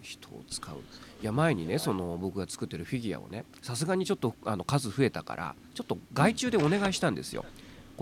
[0.00, 0.76] 人を使う。
[1.20, 7.44] いや前にねその僕が作ってるフィギュアをねさすがにちょっとあの数増えたからちょっと外注でお願いしたんですよ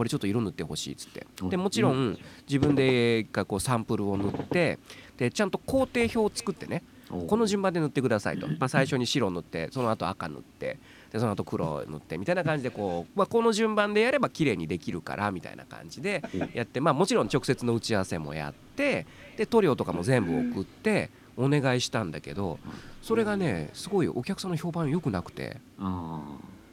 [0.00, 1.26] これちょっと色塗ってほしいっつって。
[1.50, 4.78] でもちろん自分で一回こうサンプルを塗って
[5.18, 10.78] でちゃんと工程表を作ってねおこの順番で塗ってくださいと、まあ、最初に白塗ってその後赤塗って
[11.12, 16.22] でその後黒塗ってみたいな感じでこう、まあ、この順番でやれば綺麗にできるからみたいな感じで
[16.54, 22.58] やって、まあ、もちろん直接の打ち合わせもやってで塗料とかも全部送ってお願いしたんだけど
[23.02, 26.22] それがねすごいお客さんの評判良くなくて、あ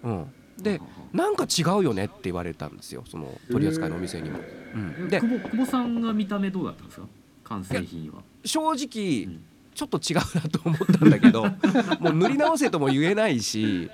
[0.04, 0.26] うん、あ
[0.58, 0.82] で
[1.14, 4.40] なんか違うよねって言われたんですよその取り扱いのお店にも。
[4.74, 7.08] うん、で久保久保さんが見た目どうだったんですか？
[7.46, 8.22] 完成品は。
[8.44, 9.44] 正直うん。
[9.76, 11.44] ちょっと違うなと思ったんだけど
[12.02, 13.92] もう塗り直せとも言えないし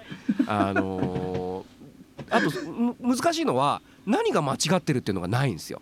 [0.47, 5.81] あのーあとむ難しいのは何が間違ってるっていうのがないんですよ。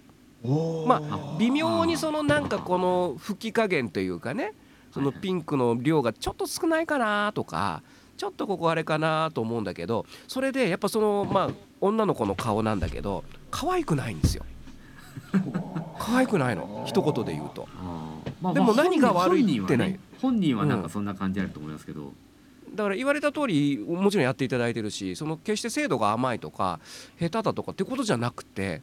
[0.88, 4.54] まあ微妙にそのなんかこの吹き加減というかね
[4.91, 7.84] そのピンクの量がちょっと少ないかなとか
[8.17, 14.45] ちょっとここあれかなと思うんだけどそれでやっぱそのまあ女の子の顔なんだけど可愛くないんですよ。
[16.00, 16.84] 可愛くないの。
[16.86, 17.67] 一言で言うと。
[18.41, 19.91] まあでもまあ何が悪いってない。
[19.91, 22.13] ね本人はなんかそんな感じあると思いますけど、
[22.76, 26.80] だから言われた通りもちろんやっていただいてるしその決して精度が甘いとか
[27.19, 28.82] 下手だとかってことじゃなくて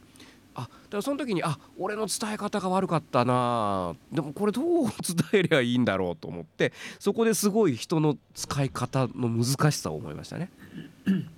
[0.59, 10.49] あだからその時にあ俺の伝え方が悪かったなでもこれどう伝えりゃいいんだろうと思ってそこですごい人の使い方の難しさを思いましたね。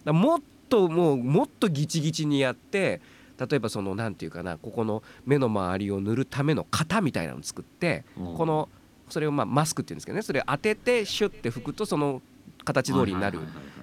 [0.04, 3.02] だもっともうもっとギチギチにやって
[3.50, 8.70] 例えばそのなんていうかなここの目の周りを塗るための型みたいなのを作ってうんこの
[9.10, 12.22] それをまあマスクっていうんですけどねそれを当ててシュッて拭くとその
[12.64, 13.40] 形通りになる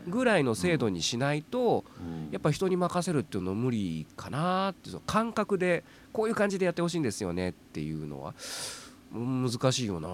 [0.07, 2.31] ぐらいの精度にしないとうん。
[2.31, 8.35] やっぱ人に任せるっていうのは無理かなってその感覚でこういう感じでやってほしいんですよねっていうのは
[9.15, 10.09] うん難しいよな、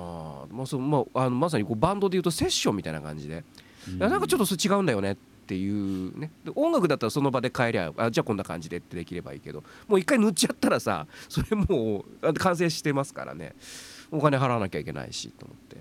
[0.50, 3.44] まあそうまあ、あのまさにこうバンドでいうとセッションみたいな感じで。
[3.98, 6.30] なんかちょっとそれ違うんだよねっていうね。
[6.42, 9.62] で音楽だったらその場で変えりゃあじゃあこんな感じでってできればいいけど。
[9.88, 13.54] もう一回塗っちゃったらさそれもうあ完成してますからね。
[14.10, 15.76] お金払わなきゃいけないしと思って。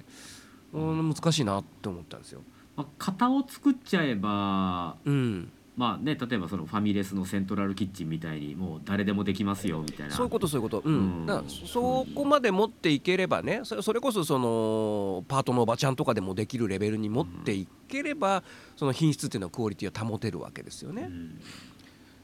[0.74, 2.42] うん難しいなって思ったんですよ。
[2.76, 10.14] まあ、型を作っちゃえばうん、まあね例えばそのファミレスのセントラルキッチンみたいにもう誰でもできますよみたいな。
[10.16, 10.94] そういうことそういうこと、うん。
[10.94, 11.26] うん。
[11.26, 18.44] だそそこまで持っていければねそれそれこそそのパートのおばちゃんとかでもできるレベルに持っていければ、
[18.76, 21.04] その品質っていうのはクオリティは保てるわけですよね。
[21.04, 21.40] うん。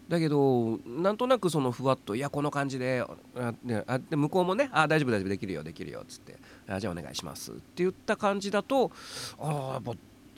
[0.10, 6.36] だけどなんとなくそのふわっと「いやこの感じであで向こうもね「あ大丈夫大丈夫できるよできるよ」っつって
[6.68, 8.92] あ「じゃあお願いします」って言った感じだと
[9.38, 9.94] ああやっぱ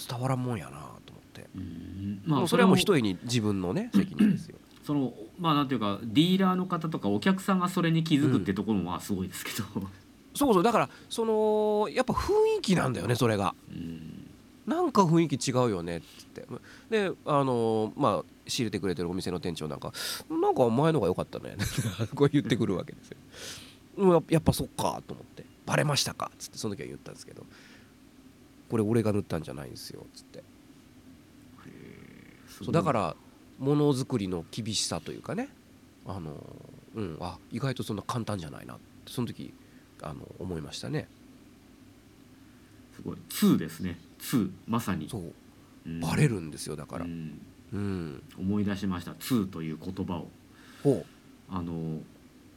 [0.08, 0.72] 伝わらんもんやな
[1.06, 2.22] と思って、うん。
[2.26, 4.58] もうそれはもうそ一重に自分のね責任ですよ。
[4.84, 9.66] そのまあなんていうかディーラーの方とかお客さんがそれに気づくってところもまあすごいですけど、
[10.34, 10.64] そうそう。
[10.64, 13.54] だからそのやっぱ雰囲気なんだよねそれが。
[13.70, 14.28] うん。
[14.66, 16.48] なんか雰囲気違うよねっつって。
[16.90, 19.94] であのまあ仕入れてくれてるお店の店長なんか
[20.30, 21.56] 「なんかお前の方が良かったね」
[22.16, 23.18] こう言ってくるわけですよ。
[23.98, 27.46] うやっぱそっかと思って「バレましたか」っつってその時は言ったんですけど
[28.72, 30.44] 「これ俺が塗ったんじゃないんですよ」っつって。
[32.48, 33.16] そうだから
[33.60, 35.50] ものづくりの厳しさというかね。
[36.06, 36.36] あの、
[36.96, 38.76] うん、あ意外とそんな簡単じゃないな。
[38.76, 39.54] ってその時
[40.02, 41.10] あの思いましたね。
[42.96, 43.18] すごい。
[43.30, 44.00] 2ですね。
[44.20, 45.10] 2まさに。
[45.10, 45.34] そう。
[45.86, 46.00] うん。
[46.00, 47.06] バレるんですよだから。
[47.06, 47.08] う。
[47.10, 47.42] ん。
[47.74, 49.12] うん、思い出しました。
[49.12, 50.30] 2という言葉を。
[50.82, 51.06] ほ
[51.50, 52.00] あの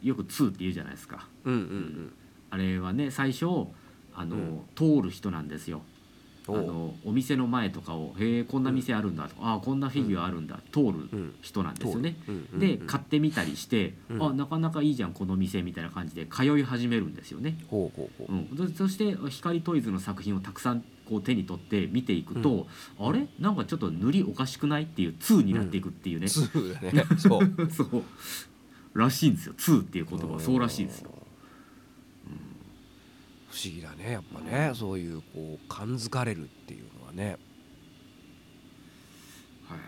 [0.03, 1.29] よく2って言うじゃないですか。
[1.45, 1.57] ううん。
[1.57, 2.13] うん。
[2.51, 3.47] あれはね最初
[4.15, 4.61] あの、うん。
[4.77, 5.83] 通る人なんですよ
[6.47, 12.17] あのお店の前とかを「へえこんな店あるんだ」とか「ああこんなフィギュアあるんだ」通るうん人なんですよね。
[12.29, 12.35] うん。
[12.35, 12.49] うん。
[12.53, 12.59] うん。
[12.59, 14.23] で買ってみたりして「うん。
[14.23, 17.59] あなかなかいいじゃんこの店」みたいな感じで通い始めるんですよね。
[17.69, 17.91] ほ
[18.29, 22.67] うん、そそして光トイズの作品をたくさんこう手に取って見ていくと、
[22.99, 23.29] あれ？
[23.39, 27.05] なんかちょっと塗りおかしくないっていう通になっていくっていうね、通だね。
[27.19, 27.53] そう。
[27.71, 28.03] そう。
[28.95, 29.55] らしいんですよ。
[29.57, 30.27] 通っていう言葉。
[30.29, 31.11] はそうらしいですよ。
[33.55, 34.73] 不思議だねやっぱね。
[34.75, 37.39] そういうこう感づかれるっていうのはね。
[39.69, 39.79] はい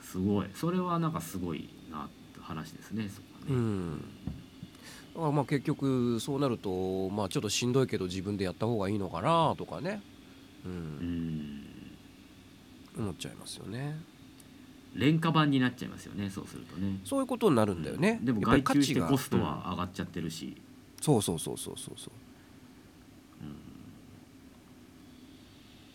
[0.00, 0.46] すごい。
[0.54, 3.54] それはなんかすごいなって話ですねそこはね。
[3.56, 4.00] うん。
[5.14, 10.00] だからまあ結局そうなるとまあちょっとしんどいけど自分でやった方がいいのかなとかね。
[10.64, 10.76] ううん。
[10.76, 11.66] ん
[12.96, 14.00] 思っちゃいますよね。
[14.94, 17.00] 廉価版になっちゃいますよねそうするとね。
[17.04, 18.20] そういうことになるんだよね。
[18.22, 21.02] でもやっぱり外注して価値がコストは上がっちゃってるし、うん。
[21.02, 22.14] そうそうそうそうそうそう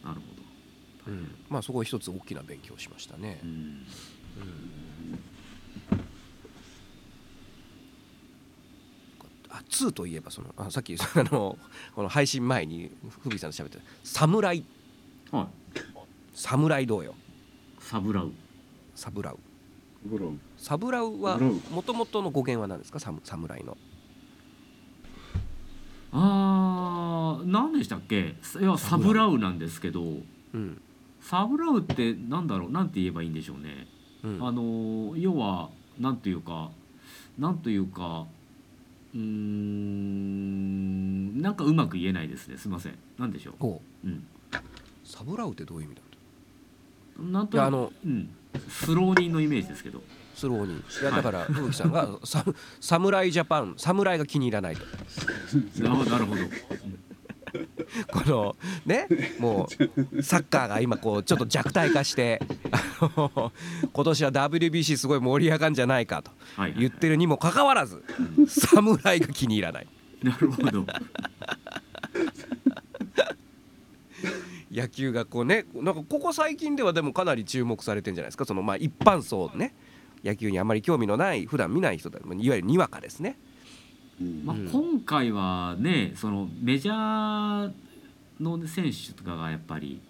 [0.08, 0.42] なるほど。
[1.08, 1.36] うん。
[1.50, 3.40] まあそこは一つ大きな勉強をしましたね。
[3.44, 3.50] うん。
[3.50, 3.86] うん。
[9.50, 11.58] あ2といえばそのあさっき あの
[11.96, 12.92] この配信前に
[13.22, 14.64] ふみさんと喋ってた「侍
[15.32, 15.80] はい。
[16.34, 17.16] 侍どうよ。
[17.80, 18.32] サブラウ。
[18.96, 19.38] サブラウ。
[20.04, 20.26] サブラウ。
[20.26, 21.12] はサブラウ。
[21.72, 23.00] もともとの語源は何ですか？
[23.00, 23.78] サム侍の。
[26.12, 28.36] あー何でしたっけ？
[28.60, 30.04] いやサブラウなんですけど。
[30.54, 30.82] うん
[31.30, 32.72] サブラウってなんだろう？
[32.72, 33.88] なんて言えばいいんでしょうね、
[34.24, 34.48] うん。
[34.48, 36.70] あの要はなんというか
[37.38, 38.26] なんというか
[39.14, 40.42] うーん
[41.42, 42.58] なんかうまく言えないですね。
[42.58, 42.98] すいません。
[43.18, 43.56] なんでしょう？
[43.60, 44.08] おう。
[44.08, 44.26] ん。
[45.04, 46.02] サブラウってどういう意味だ
[47.24, 48.30] なんとあのうん、
[48.70, 50.02] スローニンのイメージですけど。
[50.36, 52.46] スローにいやだから風木さんが サ
[52.80, 54.84] 侍ジャパン侍が気に入らないと。
[55.84, 56.42] ななるほど
[58.12, 58.56] この
[58.86, 59.08] ね
[59.40, 59.68] も
[60.14, 62.42] うサッカーが今こうちょっと弱体化して
[63.00, 63.52] 今
[64.06, 66.32] 年は WBC すごい盛り上がるんじゃないかと
[66.78, 68.04] 言ってるにもかかわらず
[68.48, 69.88] 侍が気に入らない。
[70.24, 70.86] なるほど。
[74.72, 78.46] 野球がこうねなんかここ最近ではでもかなり注目されてるんじゃないですか。
[78.46, 79.74] そのまあ一般層ね
[80.24, 83.38] 野球にあまり興味のない普段見ない人だいわゆるにわかですね。
[83.42, 83.47] うん
[84.44, 84.70] まあ、うん。
[84.70, 87.72] 今回はねそのメジャー
[88.40, 90.02] の選手とかがやっぱり、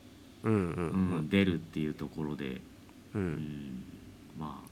[0.43, 0.59] うんうん。
[0.59, 2.61] うん出るっていうところで、
[3.13, 3.83] うん。
[4.39, 4.67] まあ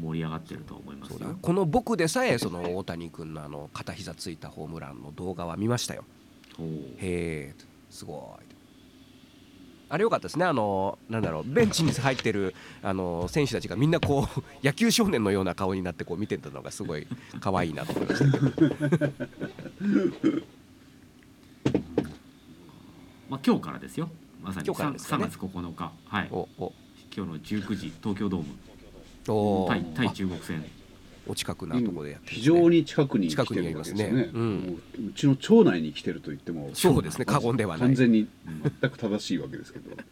[0.00, 6.04] 盛り上がってると思いますこの僕でさえその大谷君のあの片膝ついたホームランの動画は見ましたよ。
[6.56, 6.66] ほう。
[6.66, 7.54] へえ
[7.90, 8.53] すごい
[9.88, 10.44] あれ良かったですね。
[10.44, 17.06] あのなんだろうベンチに入ってるあの選手たちがみんなこう 野球少年のような顔になってこう見てたのがすごい
[17.40, 18.38] 可愛いなと思いました。
[18.38, 18.48] け
[20.30, 20.42] ど
[23.28, 24.10] まあ今日からですよ。
[24.42, 26.48] まさに今日からですか 3, ね月9日、はい、今
[27.14, 28.46] 日の19時東京ドーム。
[29.28, 30.64] お対対あ中国戦。
[31.26, 34.40] お近くなところでやってるん非常に近くに来近くてにありますねるわけですね。
[34.40, 38.28] うんもううちの町内に来てると言ってもそうですね過言ではない完全に
[38.80, 39.90] 全く正しいわけですけど。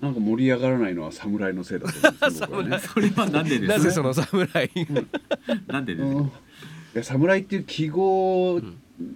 [0.00, 3.72] なんか盛り上がらないのは侍のせいだと思うんですよね それはなんでですか。
[3.74, 4.70] なぜその侍
[5.66, 6.20] なんでですか。
[6.20, 6.30] うん
[6.92, 8.60] いや侍っていう記号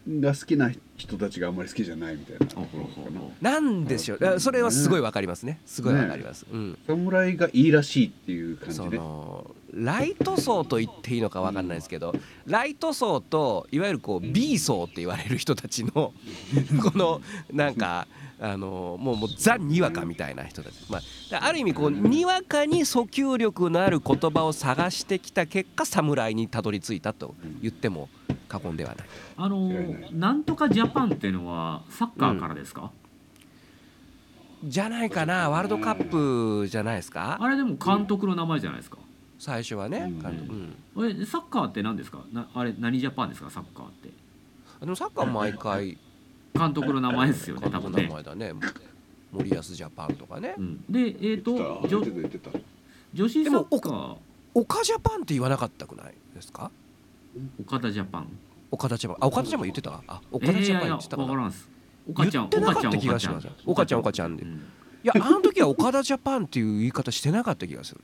[0.09, 0.81] が好きな人
[1.19, 3.51] たちがあんまり好きじゃないみたいな。
[3.53, 4.27] なんでしょう。
[4.27, 5.61] あそれはすごいわかりますね。
[5.67, 6.79] すごいわかります、うん。
[6.87, 12.15] 侍がいいらしいっていう感じそで、のライト層と言っていいのかわかんないですけど、
[12.47, 15.93] ライト層といわゆるこう B 層って言われる人たちの
[16.83, 17.21] この
[17.53, 18.07] なんか
[18.41, 20.99] あのもうもうザ・にわかみたいな人たち、ま
[21.33, 28.09] あ、ある意味こうにわかに訴求力のある言葉を探してきた結果侍にたどり着いたと言っても
[28.55, 29.07] 過言ではない。
[29.37, 29.69] あの
[30.13, 32.93] なんとかジャパンっていうのはサッカーからですか？
[34.63, 36.09] じゃないかなワールドカッ
[36.63, 37.37] プじゃないですか？
[37.41, 38.99] あれでも監督の名前じゃないですか？
[39.41, 40.47] 最初はね、うん監
[40.95, 42.21] 督うんえサッカーって何ですか？
[42.33, 43.51] なあれ何ジャパンですか？
[43.51, 44.11] サッカーって。
[44.81, 45.99] でもサッカー毎回
[46.57, 48.15] 監督の名前ですよね監督の名多分ね。
[48.15, 48.55] 前だね
[49.33, 51.41] 森保ジャパンとかね、うん、でえっ、言っ
[52.29, 52.61] てたと
[53.13, 54.17] 女子サッカー
[54.55, 56.71] 岡ジャパンって言わなかったくないですか？
[57.61, 58.29] 岡田ジャパン。
[58.75, 60.03] 岡田ジャパンあ岡田ジャパン言ってた？
[60.07, 61.53] あ岡田ジャパン言ってたかな、えーいやいやわからん。
[61.53, 61.71] す。
[62.07, 64.51] 岡ちゃん言ってなかった岡ちゃん気がします岡ちゃん岡ちゃんでうん。
[64.51, 64.55] い
[65.05, 68.01] やあの時は岡田ジャパンっていう言い方してなかった気がする。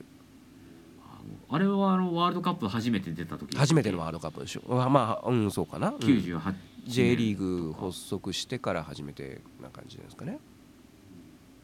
[1.53, 3.57] あれはあのワールドカップ初めて出た時。
[3.57, 4.61] 初めてのワールドカップでしょ？
[4.81, 5.51] あまあうん。
[5.51, 6.53] そうかな、うん、98
[6.87, 10.39] J リーグ発足してから初めてな感じですかね。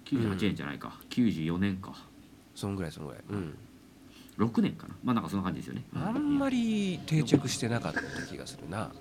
[0.06, 1.00] 98年じゃないか。
[1.10, 1.94] 94年か。
[2.54, 3.58] そんぐらいそのぐらい、うん、
[4.38, 4.96] 6年かな。
[5.04, 5.84] まあなんかそんな感じですよね。
[5.96, 8.92] あんまり定着してなかった気がするな。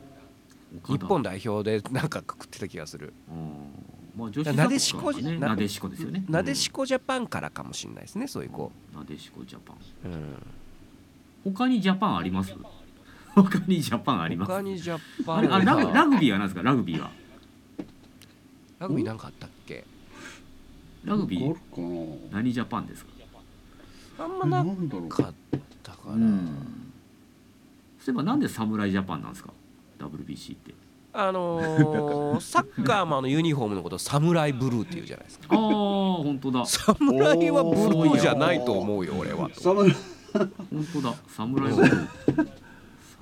[0.89, 3.13] 日本代表でなんかくくってた気がする。
[3.31, 6.25] うんまあ女子サッカーなでしこなでしこですよね。
[6.29, 9.77] なでしこジャパンからかもしれないですねそういうこなでしこジャパン。
[10.11, 10.15] う、
[11.47, 12.55] うん、他にジャパンあります？
[13.35, 14.53] 他にジャパンあります？
[14.53, 15.37] 他にジャパン。
[15.39, 16.63] あれあラグララグビーは何ですか？
[16.63, 17.11] ラグビーは。
[18.89, 19.85] グビーなんかあったっけ？
[21.05, 22.19] ラグビー。
[22.33, 23.11] 何ジャパンですか？
[24.19, 24.65] あんまな
[25.09, 25.35] かっ
[25.83, 26.49] たかな、うん。
[27.99, 29.51] そういえばなんで侍ジャパンなんですか
[29.99, 30.75] ？WBC って。
[31.13, 35.47] あのー サッカーマンのユニフォームのことをサムライブルーっていうじゃないですか。
[35.51, 36.65] ああ本当だ。
[36.67, 39.51] サムライはブルーじゃないと思うよ俺は。
[39.55, 39.91] 侍
[40.33, 41.15] 本当だ。
[41.29, 41.89] 侍は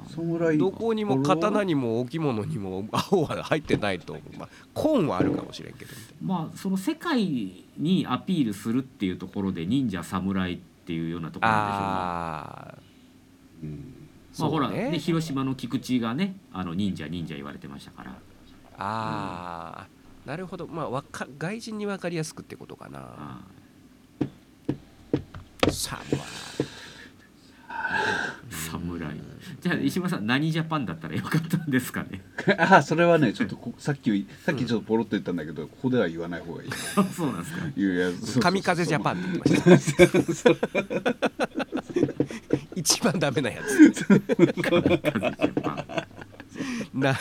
[0.08, 5.92] 侍どこにも刀にも置物にも青は入ってないと思う、まあ、紺はあるかもしれんけど。
[6.22, 7.24] まあその世界
[7.78, 12.78] にアピールするっていうところで忍者侍っていうようなところなんでしょうがああ
[13.62, 14.08] うん。
[14.38, 18.14] まあほらねね広島の菊池がねあの忍者忍者言われてましたから。
[18.78, 20.28] あー。
[20.28, 20.66] なるほど。
[20.66, 22.98] まあわか外人に分かりやすくってことかな。
[23.00, 23.40] あ
[25.70, 25.98] サ
[28.78, 28.98] ム
[29.64, 32.20] じゃあ石破さん何ジャパンだったらよかったんですかね？
[32.58, 36.68] あそれはねちょっとこさっきさっきちょっとポロッと言ったんだけど、ここでは言わない方がいい。
[36.96, 37.64] あそうなんですか。
[37.74, 40.50] いうやつ神風ジャパンって言ってました。
[42.76, 43.98] 一番ダメなやつ。
[44.04, 45.70] カズジャパ
[46.92, 47.00] ン。
[47.00, 47.16] な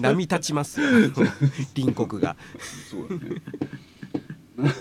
[0.00, 0.88] 波立ちますよ。
[1.76, 2.36] 隣国が。
[2.90, 3.42] そうだね。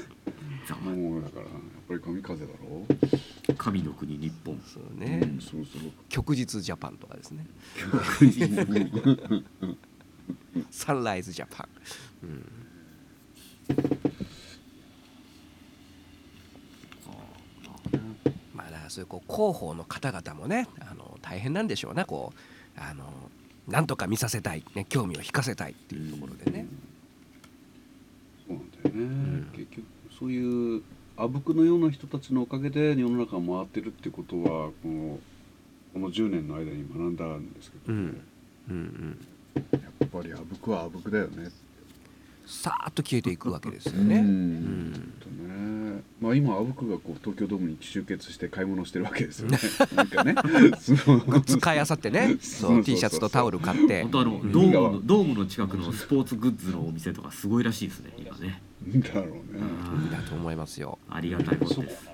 [0.84, 1.52] もうだからやっ
[1.88, 2.88] ぱり神風だろ
[3.58, 4.60] 神の国日本。
[4.66, 5.92] そうね、うんそうそう。
[6.10, 7.46] 旭日ジャパンとかですね。
[10.72, 11.68] サンライズジャパ
[12.24, 12.46] ン、うん、
[18.54, 23.06] まあだからそういうこう広報の方々もねあの大変なんでしょうなこうあの
[23.68, 26.68] なんとか見させたい、ね、興味を引かせたいっていうところでね、
[28.48, 29.52] そうなんだよね、ん。
[29.54, 29.86] 結局
[30.20, 30.84] そういう
[31.18, 35.20] あぶくのような人たちのおかげで世の中が回ってるってことはこの
[35.94, 38.22] この10年の間に学んだんですけど、うん。
[38.70, 39.18] うん
[39.56, 41.50] うん、やっぱりあぶくはあぶくだよね。
[42.46, 44.18] さーっと消えていくわけですよね。
[44.18, 45.14] うん。
[45.22, 46.04] とね。
[46.20, 49.58] まあ今あぶくがこう東京ドームに集結して買い物してるわけですよね。
[49.96, 50.34] なんかね。
[50.34, 52.38] グッズ買いあさってね。
[52.42, 54.02] そそう T シャツとタオル買って。
[54.04, 59.60] 本当あのうんドームのドームの近くのスポーツグッズのお店とかすごいらしいですね今ねだろうね。
[59.60, 60.12] うん。
[60.12, 60.98] だと思いますよ。
[61.10, 62.10] ありがたいことです。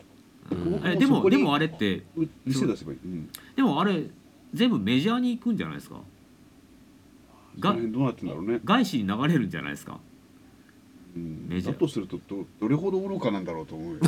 [0.51, 0.81] うん。
[0.85, 4.03] えでもでもあれってう店出せばいい、うん、でもあれ
[4.53, 6.01] 全部メジャーに行くんじゃないですか？
[7.59, 9.99] がどうなってんだろうね、外資に流れるんじゃないですか？
[11.15, 11.73] うん、メジャー。
[11.73, 14.07] だとするとどどれほど愚かなんだろうと思うよね。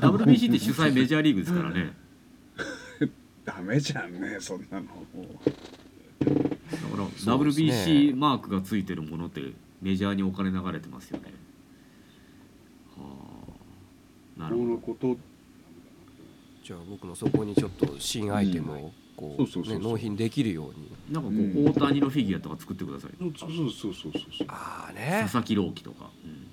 [0.00, 1.92] WBC って主催メジャーリーグですからね。
[3.44, 4.84] ダメじゃんねそんなの。
[4.86, 6.32] もだか
[6.96, 7.10] らね。
[7.16, 9.40] WBC マークがついてるものって
[9.80, 11.32] メジャーにお金流れてますよね。
[12.96, 13.04] は
[14.38, 14.40] あ。
[14.40, 15.16] なうるほど。
[16.62, 20.90] じゃあ僕もそこにちょっと新アイテムをこそうね納品できるように。
[21.10, 23.10] なんかこう、うん大谷のフィギュアとか作ってください。
[23.18, 24.46] そうそうそうそうそう。
[24.48, 25.20] ああね。
[25.22, 26.10] 佐々木朗希とか、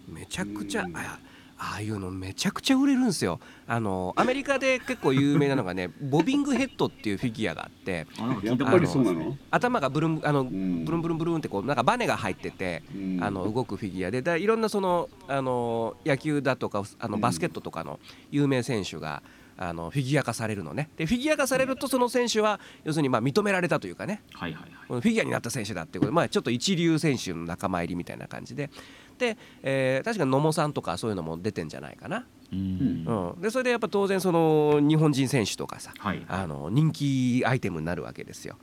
[0.08, 0.14] うん。
[0.14, 0.98] めちゃくちゃうん。
[0.98, 1.20] あ
[1.60, 3.40] ああいうのめちゃくちゃ売れるんですよ。
[3.68, 9.38] あのアメリカで結構有名なのがね ボビングヘッドっていうフィギュアがあってあの？
[9.52, 10.86] 頭がブルンあのん。
[10.86, 13.24] ブルンブルンブルンってこうなんかバネが入っててうん。
[13.24, 17.22] あの動くフィギュアでだいろんなそのあの野球だとかあのうん。
[17.22, 18.00] バスケットとかの
[18.32, 19.24] 有名選手が
[19.58, 20.90] あのフィギュア化されるのね。
[20.98, 24.22] でフィギュア化されるとその選手は要するにまあ認められたというかね。
[24.34, 24.72] はいはいはい。
[24.88, 28.70] このフィギュアになった選手だっていうことで、まあ、ちょっと一流選手の仲間入りみたいな感じで。
[29.18, 33.34] で、えー確か野茂さんとかそういうのも出てんじゃないかな、うん。
[33.36, 36.24] うん、でそれでやっぱ当然その日本人選手とかさはい。
[36.28, 38.58] あの人気アイテムになるわけですよ。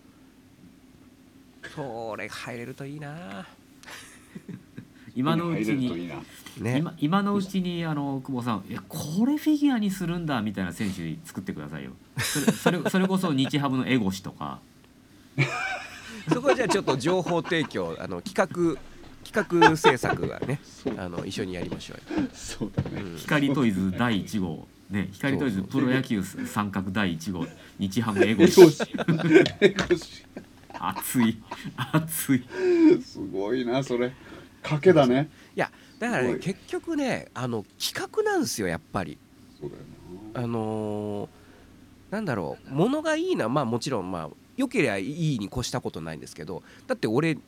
[1.75, 3.47] それが入れるといいな、
[5.15, 6.11] 今のうちに。
[6.61, 11.91] 今今のうちにあの久保さん「えこれフィギュアにするんだ」みたいな選手作ってくださいよ。
[12.19, 14.61] それそれそれこそ日ハムのエゴシとか。
[16.33, 18.81] そこはじゃあちょっと情報提供あの企画
[19.25, 20.61] 企画制作はね
[20.97, 22.29] あの一緒にやりましょうよ。
[22.33, 23.03] そうだね。
[23.03, 23.17] うん。
[23.19, 24.69] 光トイズ第1号。
[24.91, 27.47] ね光トイズプロ野球三角第1号。
[27.79, 28.63] 日ハムエゴシ。
[30.79, 31.37] 熱い
[31.93, 32.45] 熱い。
[33.03, 34.13] すごいなそれ
[34.65, 35.31] 賭けだね。
[35.55, 39.19] いやだからね結局ねあの企画なんですよやっぱり。
[39.61, 39.83] そうだよ
[40.35, 40.41] な。
[40.43, 41.45] あのー
[42.11, 47.39] なんだろう物がいいなまあもちろんまあ良ければいいに越したことないんですけどだって俺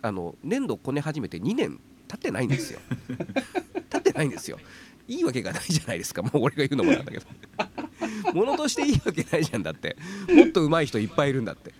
[0.00, 2.80] あの粘土こね始めて2年経ってないんですよ。
[3.90, 4.58] 経ってないんですよ。
[5.08, 7.26] いいわけがないじゃないですかもう俺が言うのもなんだけど。
[8.32, 9.96] 物としていいわけないじゃんだって。
[10.28, 11.72] もっと上手い人いっぱいいるんだって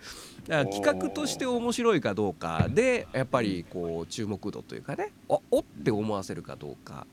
[0.47, 2.67] だから企画として面白いかどうか。
[2.69, 5.11] でやっぱりこう注目度というかね。
[5.27, 7.07] おおって思わせるかどうか、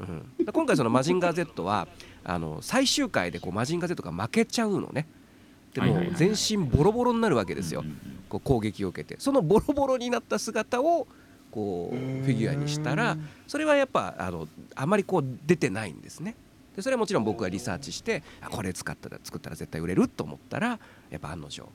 [0.00, 1.88] うん、だ今回その「マジンガー Z は」
[2.24, 5.06] あの最終回でこうマジンガー Z が負けちゃうのね。
[5.74, 7.84] でも全身ボロボロになるわけですよ、
[8.28, 9.20] こう攻撃を受けて。
[9.20, 11.08] そのボロボロになった姿を
[11.50, 13.16] こうフィギュアにしたら
[13.46, 16.36] それはやっぱあのあまりこう出てないんですね。
[16.74, 21.68] でそれはもちろん僕がリサーチしてあこれ使ったら作ったら絶対売れると思ったらやっぱ案の定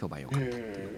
[0.00, 0.46] 評判良かった。
[0.46, 0.90] っていう、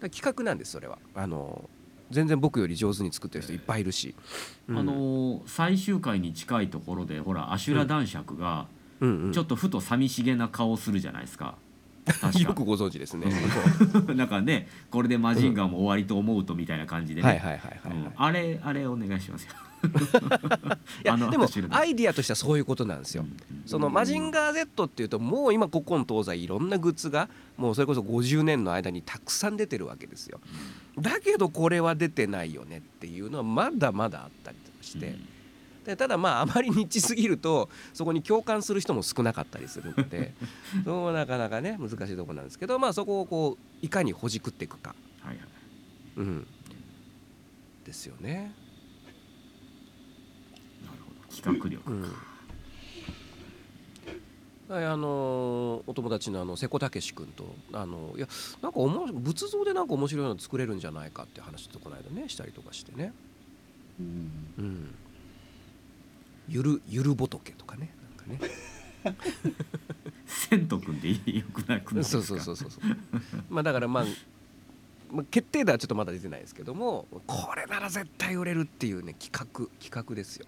[0.00, 0.98] うん、企画なんですそれは。
[1.14, 1.68] あの
[2.10, 4.14] 全然僕より上手に作ってる人いっぱいいるし、
[4.68, 4.78] うん。
[4.78, 8.66] あのー最終回に近いところでほらアシュラ男爵が
[9.00, 11.56] ちょっとふと寂しげな顔をするじゃないですか。
[12.38, 13.26] よくご存知ですね。
[14.14, 18.12] なんかねこれでマジンガーも終わりと思うとみたいな感じでね、はいはいはいはい、うん。
[18.14, 19.54] あれあれお願いしますよ。
[19.86, 23.24] いやでもアイディアとしてはそういうことなんですよ。
[23.66, 30.40] そのマジンガー Z っていうともう今古今東西いろんなグッズがもうそれこそ50年の間にたくさん出てるわけですよ。
[30.98, 35.16] だけどこれは出てないよねっていうのはまだまだあったりとかして。
[35.84, 40.32] でただまああまりニッチすぎるとそこに共感する人も少なかったりするので
[40.84, 45.46] そうなかなかね難しいところなんですけどまあそこをこういかにほじくっていくか、はいはい
[46.16, 46.46] うん、
[47.84, 48.52] ですよね。
[51.34, 52.02] 企画力、うん。
[54.66, 58.26] はいあのーお友達のあの瀬古武君とあのいや
[58.62, 63.12] なんかおも仏像でなんか面白いの作れるんじゃないかって話とこの間ねしたりとかしてね、
[64.00, 64.30] うん。
[64.58, 64.94] うん、
[66.48, 67.90] ゆるゆる仏とかね
[68.26, 68.50] なんかね。
[70.26, 72.82] 千と君でよくないくないそうそうそうそうそう。
[73.50, 74.04] まあだからまあ
[75.12, 80.46] まあ決定打はちょっとまだ出てないですけどもこれなら絶対売れるっていうね企画企画ですよ。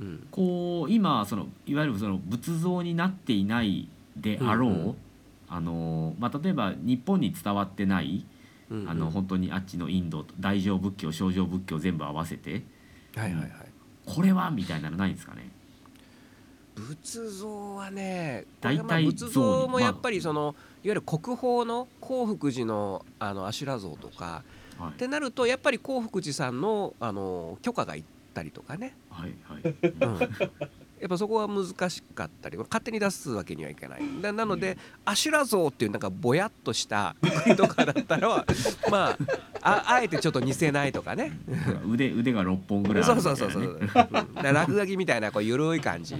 [0.00, 0.26] うん。
[0.30, 4.96] こう今そのいわゆるその仏像になっていないであろう、うんうん。
[5.48, 8.24] あのまあ、例えば日本に伝わってない、
[8.70, 8.90] うんうん。
[8.90, 12.64] あの本当にあっちのインドと大乗仏教小乗仏教全部合わせて
[13.14, 13.50] はいはいはい。
[14.04, 15.50] これはみたいなのないんですかね？
[16.74, 24.42] 仏像はね大体仏像もやっぱりその、いわゆる国宝の興福寺のあの阿修羅像とか
[24.78, 24.90] はい。
[24.90, 28.04] ってなるとやっぱり興福寺さんのあの許可がいっ
[28.36, 29.62] たりとかね、はいはい。
[29.62, 34.02] うん、やっぱそこは難しかったり勝手に出すわけにはいかない。
[34.20, 34.76] ななので
[35.06, 38.44] 阿修羅像っていうなんかぼやっとした国とかだったら
[38.90, 39.18] まあ
[39.62, 41.32] ああえてちょっと似せないとかね。
[41.88, 46.14] 腕腕が6本ぐらいあるみたいな、そうそうね、そうそう、うん、落書きみたいなこう緩い感じ。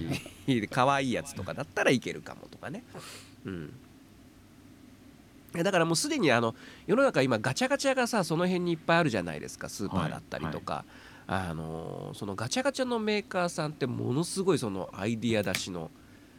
[0.47, 2.83] で可愛いやつとかだったらいけるかもとかね、
[3.45, 3.73] うん、
[5.53, 6.55] だからもうすでにあの
[6.85, 9.69] 世の中今ガチャガチャがさその辺にいっぱいあるじゃないですか。
[9.69, 10.85] スーパーだったりとか、
[11.27, 15.91] あのそのガチャガチャのメーカーさんってものすごいそのアイディア出しの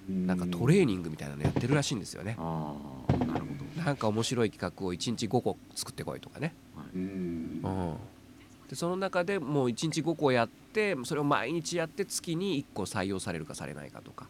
[0.08, 2.36] なんかトレーニングみたいなのやってるらしいんですよね。
[2.38, 2.74] あ
[3.08, 3.82] あなるほど。
[3.84, 6.54] なんか面白い企画を1日5個作ってこいとかね。
[6.94, 7.00] うん。
[7.00, 7.96] うん、
[8.70, 14.28] でその中でもう1日5個やってそれを毎日やって月に1個採用されるかされないかとか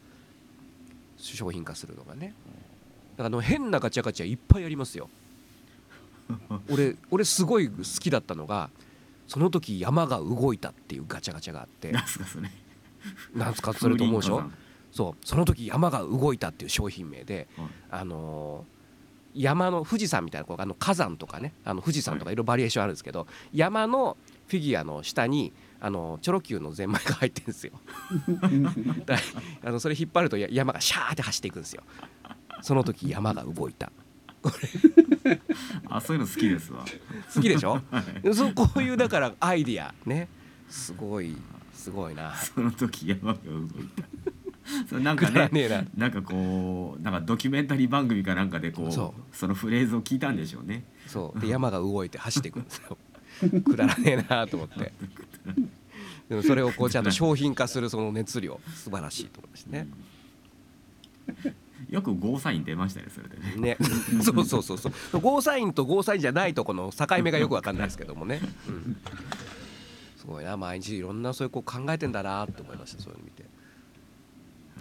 [1.16, 2.34] 商品化するのがね。
[3.16, 5.08] だからあの変なガチャガチャいっぱいありますよ。
[6.68, 8.70] 俺俺すごい好きだったのが
[9.28, 11.92] その時山が動いたっていうガチャガチャがあって。
[11.92, 12.50] なんすかそれ。
[13.34, 14.42] なんつかそれと思うでしょ？
[14.90, 15.26] そう。
[15.26, 17.46] その時山が動いたっていう商品名で
[17.90, 18.78] あのー
[19.34, 21.52] 山の富士山みたいなこうあの火山とかね。
[21.62, 22.34] あの富士山とかい。
[22.34, 24.16] ろいろバリエーションあるんですけど、山の
[24.48, 27.72] フィギュアの下にあのチョロ Q のゼンマイが入ってるんですよ。
[29.04, 29.16] だ
[29.64, 31.82] あのそれ引っ張るとや山がシャーって走っていくんですよ。
[32.62, 33.92] その時山が動いた。
[35.88, 36.84] あそういうの好きですわ。
[37.34, 37.80] 好きでしょ？
[37.90, 38.34] はい。
[38.34, 39.94] そうこういうだからアイディア。
[40.06, 40.28] ね。
[40.68, 41.36] すごい
[41.74, 42.34] すごいな。
[42.34, 44.04] その時山が動いた。
[44.88, 45.84] それなんくかねな。
[45.96, 50.84] なんかこうなんかドキュメンタリー番組かなんかでこうそそのフレーズを聞いたんでしょうね。
[51.06, 51.40] そう。
[51.40, 52.98] で山が動いて走っていくんですよ。
[53.64, 54.92] くだらねえなと思って。
[56.28, 58.60] でもそれをこうちゃんと商品化するその熱量。
[58.74, 59.88] 素晴らしいと思いましたね。
[61.88, 63.76] よくゴーサイン出ましたねそれでね。
[63.76, 63.78] ね、
[64.22, 65.20] そうそうそうそう。
[65.20, 68.96] ゴーサインとゴーサインじゃないとこの境目がよくわかんないですけどもね、 うん、
[70.16, 70.44] すごい。
[70.44, 73.44] な毎日いろんなそういうこう考えてんだなって思いましたそういうの見て。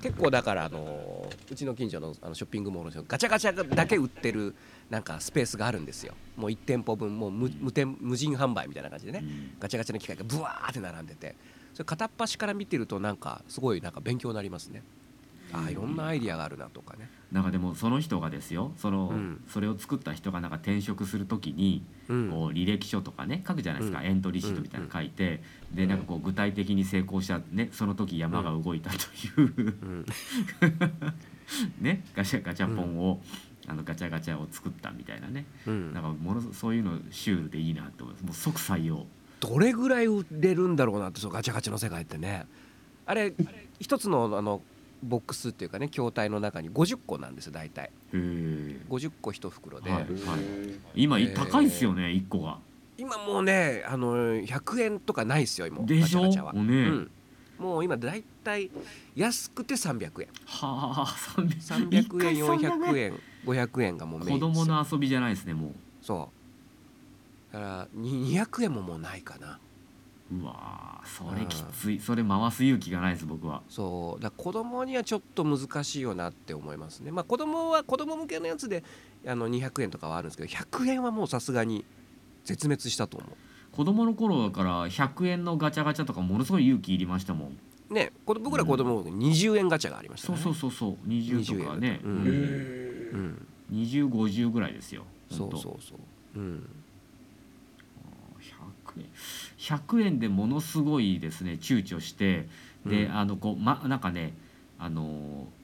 [0.01, 4.53] 結構だからあのうちの近所のあのショッピングモールのガチャガチャだけ売ってる
[4.91, 6.13] なんかスペースがあるんですよ。
[6.35, 9.21] もう1店舗分もう無無店無人販売みたいな感じでね。
[9.23, 9.51] うん。
[9.59, 11.35] ガチャガチャの機械がブワーって並んでて。
[11.77, 14.81] それ片っ端から見てるとなんかすごいなんか勉強になりますね
[15.53, 17.09] ああいろんなアイディアがあるなとかね。
[17.31, 19.43] なんかでもその人がですよその、うん。
[19.47, 22.29] それを作った人がなんか転職するときに、うん。
[22.29, 24.05] こう履歴書とかね書くじゃないですか、うん。
[24.05, 25.41] エントリーシートみたいなの書いて、
[25.73, 30.05] でなんかこう具体的に成功したねその時山が動いたという、うん。
[31.81, 33.21] ねガチャガチャポンを、
[33.67, 35.45] あのガチャガチャを作ったみたいなね。
[35.65, 35.93] うん。
[35.93, 38.25] なんかものすそういうのシュールでいいなって思います。
[38.25, 39.05] もう即採用。
[39.39, 42.45] どれぐらい売れるんだろうなってそうガチャガチャの世界ってね。
[43.05, 43.33] あれ
[43.79, 44.61] 一つのあの
[45.03, 47.85] ボックスっていうかね筐体の中に50個なんですよ大体。
[47.85, 50.01] へえ50個一袋で、はい。
[50.01, 52.59] へー今、えー高いっすよね1個が。
[52.97, 56.21] 今もうねあの100円とかないですよ今でしょ？
[56.21, 56.73] ガチャガチャは、もうね。
[56.73, 57.11] うん、
[57.59, 58.71] もう今大体
[59.15, 60.27] 安くて300円。
[60.45, 61.05] はあ
[61.39, 62.01] 300 300円。
[62.01, 64.65] 一回そんな400ね円500円がもうメイ子ンですよ。
[64.65, 66.29] 供の遊びじゃないですねもそ
[67.51, 67.53] う。
[67.53, 69.59] だからに200円ももうないかな
[70.31, 71.99] ううわーそれきつい。
[71.99, 73.61] それ回す勇気がないです僕は。
[73.69, 74.21] そう。
[74.21, 77.11] だ子供にはちょっと難しいよなって思いますね。
[77.11, 78.83] まあ子供は子供向けのやつで
[79.25, 81.85] あの200円とかはあるんですけど100円はもうさすがに
[82.43, 83.27] 絶滅したと思
[83.71, 87.57] 子供の頃から100円のガチャガチャとかものすごい勇気いりましたもん。
[87.89, 93.47] うねこれ僕ら子供の頃20円ガチャがありましたそうねそうそうそう20とかね、20円ううん。
[93.71, 93.85] うん。
[93.85, 96.39] 2050ぐらいですよそうそうそう。
[96.39, 96.69] うん
[99.57, 102.47] 100円100円でものすごいですね躊躇して。
[102.85, 103.15] で、うん。
[103.15, 104.33] あのこうまなんかね
[104.79, 105.57] あのー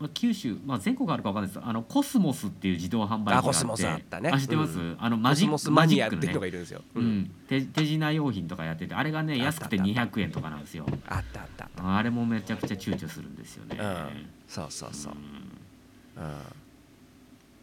[0.00, 1.62] まあ九州、まあ、全国あるかわかんないです。
[1.62, 3.48] あのコスモスっていう自動販売機があって。
[3.48, 4.32] あコスモスあったね。
[4.40, 6.34] 知ってます、うあのマジコスモスマニアっていうマジックのね。
[6.34, 6.60] のがいるん。
[6.62, 10.16] ですよ、う、ん、手手品用品とかやっててあれがねあった安くてあった。
[10.16, 10.86] 200円とかなんですよ。
[11.06, 11.96] あったあったあった。
[11.96, 14.26] あれもめちゃくちゃ躊躇するんですよね、うん。
[14.48, 15.16] そうそうそう、ん。
[15.16, 16.32] うん、い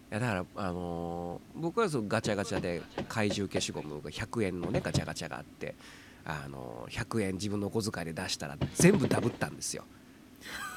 [0.10, 5.76] やだからあのー僕はそのガチャガチャで怪獣消しゴムが100円のねガチャガチャがあって
[6.26, 9.84] あのー100円自分のお小遣いで出したら全部ダブったんですよ。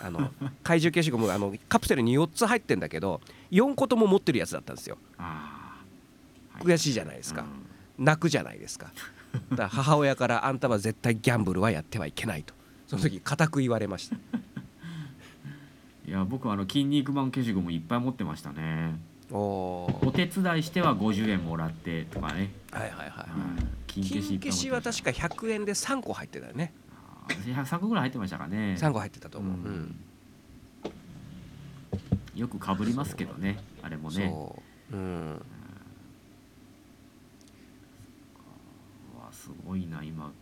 [0.03, 0.33] あの
[0.65, 3.21] 怪獣消しゴムあのカプセルに4つ入ってんだけど
[3.53, 4.97] 4個とも持ってるやつだったんですよ。
[6.61, 7.45] 悔しいじゃないですか、
[7.99, 8.91] 泣くじゃないですか。
[9.51, 12.53] だから母親から「あんたは絶対ギャンブルはやってはいけない」と。
[12.89, 14.17] その時固く言われました。
[16.07, 18.99] いや僕はあの筋肉マン消しゴムいっぱい持ってましたね
[19.33, 23.11] お手伝いしては50円もらってとかね、はいはいはい
[23.87, 26.73] 金消し金消しは確かか100円で3個入ってたよね。
[27.29, 28.77] 100個ぐらい入ってましたかね。
[28.79, 29.73] 3個入ってたと思う、ううん。
[29.73, 30.01] ん
[32.35, 34.29] よくかぶりますけどねあれもね。
[34.29, 34.63] そ
[34.93, 34.97] う。
[34.97, 35.43] うん。
[39.33, 40.33] すごいな今、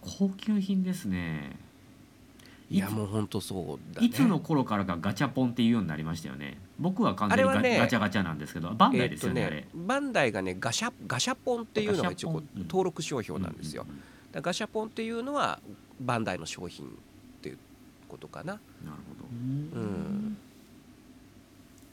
[0.00, 1.56] 高級品ですね
[2.70, 4.06] いやもうほんとそうだね。
[4.06, 6.56] いつの頃からかガチャポンっていうようになりましたよね。
[6.78, 9.56] 僕は完全にガ,、チャガチャなんですけどバンダイですよね,、えーあれ。
[9.58, 14.00] っとバンダイがねガシャガシャポンっていうのが一応登録商標なんですよ、うん
[14.32, 15.58] ガシャポンっていうのは
[16.00, 16.90] バンダイの商品っ
[17.42, 17.58] ていう
[18.08, 18.52] ことかな。
[18.52, 19.80] なるほど。
[19.80, 20.36] うん。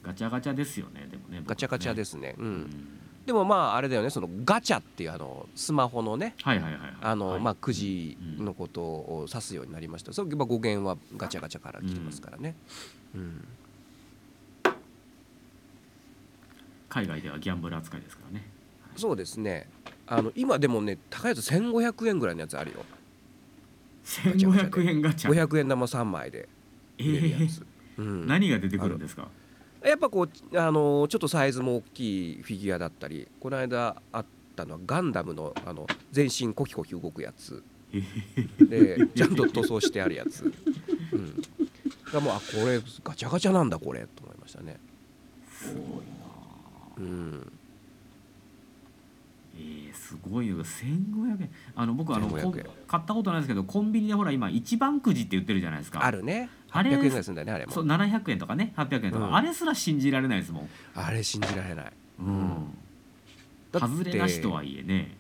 [0.04, 2.36] ガチャガチャですよねでもねガチャガチャですすね。
[2.38, 2.97] ううんん
[3.28, 6.94] でもまああれだよねそのガチャっていうあのスマホのねはいはいはいはい。
[7.02, 7.42] あの、はい。
[7.42, 10.14] まあくじのことを指すようになりました。
[10.14, 12.56] それまあ語源はガチャガチャから来てますからね、
[13.14, 13.46] うん。
[16.88, 18.46] 海外ではギャンブル扱いですからね。
[18.96, 19.70] そうですね。
[20.08, 22.86] あの今でもね高いやつ1500円ぐらいのやつあるよ。
[24.06, 25.32] 1500円ガチャ。
[25.32, 26.48] 500円玉3枚で
[26.98, 27.50] え入れるやー。
[27.50, 27.66] つ、
[27.98, 29.28] うん、何が出てくるんですか？
[29.88, 34.26] やっぱこうあのちょっとサイズも大きいフィギュアだったりこの間あっ
[34.56, 37.64] たのはガンダムのあの全身コキコキ動くやつ。
[37.94, 38.04] え
[38.60, 40.44] ーでちゃんと塗装してあるやつ、
[41.14, 41.42] うん、
[42.12, 44.78] がもうあこれガチャガチャなんだこれと思いましたね。
[45.50, 45.94] すごいな。
[46.98, 47.52] うん。
[49.56, 50.64] えー、すごいよ。
[50.64, 51.50] 1500円。
[51.76, 52.66] あの僕あの1500こん円。
[52.88, 56.04] 買ったことないですけどコンビニでほら今一番くじって言ってるじゃないですか。
[56.04, 57.72] あるね800円ぐらいするんだよねあれも。
[57.72, 59.36] そう700円とかね800円とか、うん。
[59.36, 61.94] あれすら信じられないですもん、あれ信じられない。
[62.20, 62.78] うん、
[63.72, 65.16] だって外れなしとはいえね。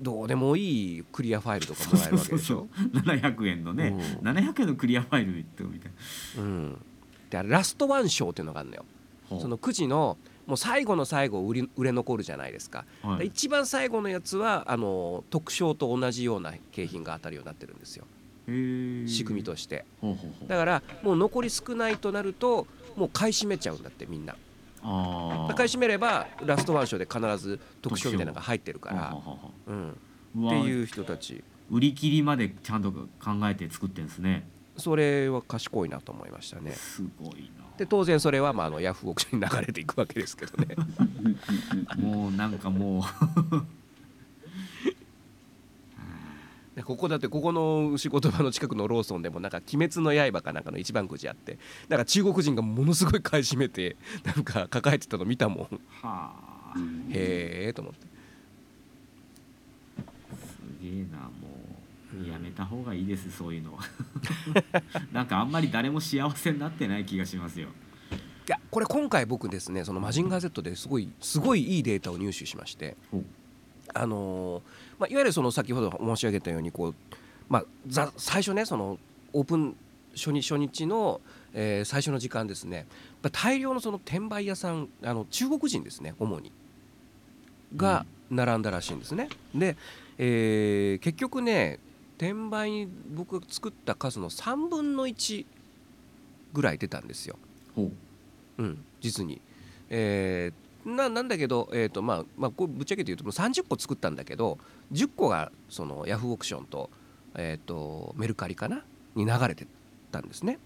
[0.00, 2.66] どうでもいいクリアファイルとかもらえるわけでしょ？
[2.82, 3.88] そう700円のね、
[4.20, 4.28] うん。
[4.28, 5.92] 700円のクリアファイルってみたい
[6.38, 6.84] うん。
[7.30, 8.84] であれラストワン賞っていうのがあるのよ。
[9.30, 13.26] なそのくじのもう最後の最後売り売れ残るじゃないですか、はい。
[13.28, 18.04] 一番最後のやつはあの特賞と同じような景品が当たるようになってるんですよ
[18.46, 19.84] 仕組みとして。
[20.46, 22.66] だからもう残り少ないとなると
[22.96, 24.36] もう買い占めちゃうんだってみんな。
[24.82, 29.16] 買い占めればラストワン賞で必ず特賞みたいなのが入ってるから。
[29.66, 29.94] うん、っ
[30.50, 31.42] ていう人たち。
[31.70, 33.08] 売り切りまでちゃんと考
[33.44, 34.46] えて作ってんですね。
[34.76, 36.72] それは賢いなと思いましたね。
[36.72, 40.76] すごいで当然それはまああのヤフーオークションに流れていくわけですけどね。
[41.86, 43.04] な もうなんかも
[43.50, 43.81] で
[46.80, 51.58] ここだってここの仕事場の近くのローソンでもなんか「鬼滅の刃」かなんかの一番くじあって
[51.88, 55.74] なんか中国人がものすごい買い占めて なんか抱えてたの見たもん。
[55.74, 56.32] うは
[56.74, 56.74] あ。
[57.10, 58.06] へえと思って。
[60.36, 61.30] すげえなも
[62.24, 62.28] う。
[62.28, 63.78] やめた方がいいですそういうの
[65.12, 67.68] なんかあんまり誰も幸せになってない気がしますよ。
[68.48, 72.96] いやこれ今回僕ですねその「マジンガー Z」ですごいすごいいいデータを入手しまして
[73.94, 74.62] あのー
[75.02, 76.94] まあ、いわゆるその先ほど申し上げたようにこう、
[77.48, 79.00] まあ、ざ最初ねその
[79.32, 79.76] オープン
[80.14, 81.20] 初日初日の、
[81.54, 82.86] えー最初の時間ですね
[83.32, 86.52] 大量のその転売屋さんあの中国人ですね主に
[87.76, 89.28] が並んだらしいんですね。
[89.54, 89.76] で、
[90.18, 91.80] えー結局ね
[92.18, 95.44] 転売に僕が作った数の3分の1
[96.52, 97.36] ぐらい出たんですよ。
[98.58, 99.40] うん、実に。
[99.90, 104.58] えーななんだけど、えーとまあまあ、これぶっちゃけて言うともう30個作ったんだけど
[104.92, 106.90] 10個がそのヤフーオークションと,、
[107.34, 108.82] えー、とメルカリかな？
[109.14, 109.66] に流れて
[110.10, 110.58] たんですね。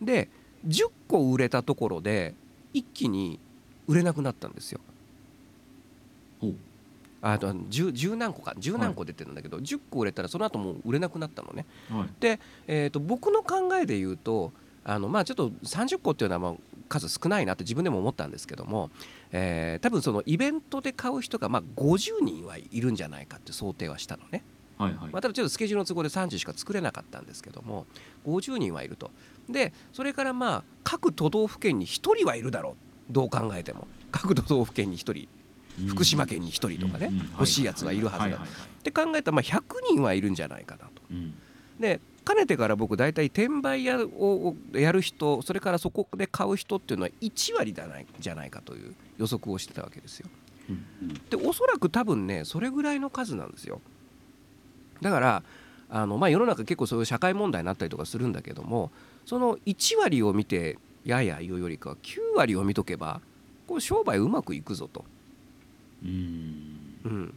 [0.00, 0.28] で
[0.66, 2.34] 10個売れたところで
[2.72, 3.38] 一気に
[3.86, 4.80] 売れなくなったんですよ。
[7.20, 11.66] あと 10, 10何個か10何個出てるんだけど、10個売れたらその後もう売れなくなったのね。
[11.88, 14.52] はいえー、と僕の考えで言うと
[14.84, 16.54] あの、まあ、ちょっと30個っていうのはまあ
[16.92, 18.90] 数少ないなって自分でも思ったんですけども、
[19.32, 24.44] えー多分そのイベントで買う人がまあ50人はいるんじゃないかって想定はしたのね、
[24.78, 25.10] はいはい。
[25.12, 27.86] まあ、ただちょっとスケジュールの都合で30しか作れなかったんですけども
[28.26, 29.10] 50人はいると。
[29.48, 33.12] でそれからまあ各都道府県に1人はいるだろう。
[33.12, 33.88] どう考えても。
[34.10, 35.28] 各都道府県に1人。
[35.88, 41.02] 福島県に1人とかね、欲しいやつはいるはずだ、って考えたらまあ100人はいるんじゃないかなと。
[41.10, 41.34] うん。
[41.80, 50.28] でかねてから僕大体転売屋をやる人それからそこで買う人っていうのは1割じゃないじゃないかという予測をしてたわけですよ。
[51.30, 53.80] でおそらく多分ねそれぐらいの数なんですよ。
[55.00, 55.42] だから
[55.90, 58.90] あの、まあ、世の中結構そういう社会問題になったりとかするんだけども
[59.26, 63.20] その1割を見てやや言うよりかは9割を見とけば
[63.66, 65.04] こう商売うまくいくぞと。
[66.04, 67.34] うんうん、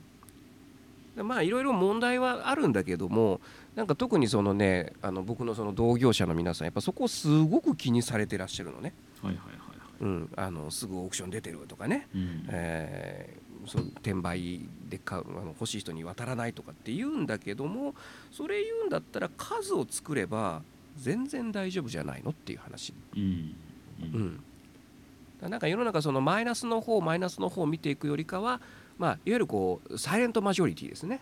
[1.16, 3.42] でまあいろいろ問題はあるんだけども
[3.76, 9.76] なんか特にそのねあの僕のその同業者の皆さんやっぱそこをすごく気にされてらっしゃるのね、はいはいはいはい。
[10.02, 12.46] うん、あのすぐオークション出てるとかね、うん。
[12.50, 17.96] えーそう転売で買うあの欲しい人に渡らないとかって言うんだけども
[18.32, 20.62] それ言うんだったら数を作れば
[20.98, 22.94] 全然大丈夫じゃないのっていう話。
[23.16, 23.56] うん。
[24.02, 24.18] う
[25.42, 25.50] うん。
[25.50, 28.62] なんか世の中そのマイナスの方マイナスの方を見ていくよりかは、
[28.98, 31.20] まあ、いわゆるこうサイレントマジョリティですね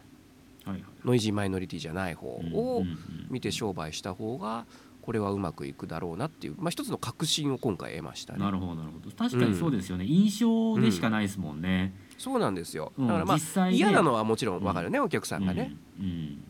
[1.04, 2.98] ノイジーマイノリティじゃない方うんをうんうん。
[3.30, 4.66] 見て商売した方が
[5.02, 8.40] これはうまくいくだろうなっていう、まあ、一つの確信を今回得ましたね。
[8.40, 9.12] なるほどなるほど。
[9.16, 12.94] 確かにそうですよね、印象でしかないですもんね、そうなんですよ。
[12.98, 13.08] うん。
[13.08, 16.06] だからまあ嫌なのはもちろんわかるね、お客さんがね、うん。
[16.06, 16.44] うん。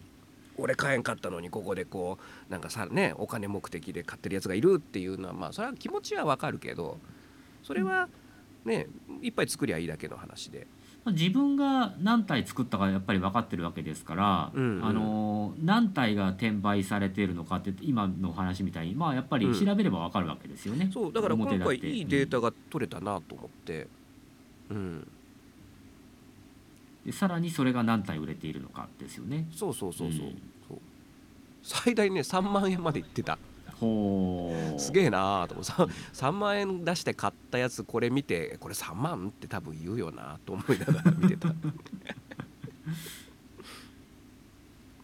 [0.58, 7.00] 俺買えんかったのにここでこうなんかさねお金目的で買ってるやつがいるっていうのはまあそれは気持ちはわかるけど
[7.64, 8.08] それは
[8.64, 8.86] ね
[9.24, 10.60] いっぱい作りゃいいだけの話で。
[10.60, 14.86] まあ自分が何体作ったかやっぱり分かってるわけですから、うんうん。
[14.86, 20.90] あの何体が転売されているのかって今のお話みたいにまあやっぱり調べれば分かるわけですよね。
[20.94, 23.88] そうだから今回いいデータが取れたなと思って。
[24.70, 25.08] うん。
[27.06, 29.48] でさらにそれが何体売れているのかですよね。
[29.52, 30.78] そうそうそうそう,、うんそう。
[31.62, 33.38] 最大ね3万円までいってた
[34.78, 35.88] すげえなーと思ってさ
[36.28, 41.50] 3万円出して買ったやつこれ見てこれ3万って多分言うよなと思いながら見てた。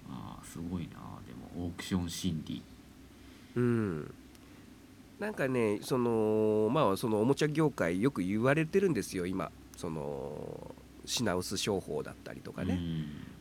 [0.09, 0.89] ああすごいな
[1.27, 2.61] でもオークション心理。
[3.55, 4.13] うん。
[5.19, 9.51] なんかねそのまあそのおもちゃ業界よく言われてるんですよ今。
[9.75, 10.75] その
[11.05, 12.79] 品薄商法だったりとかね、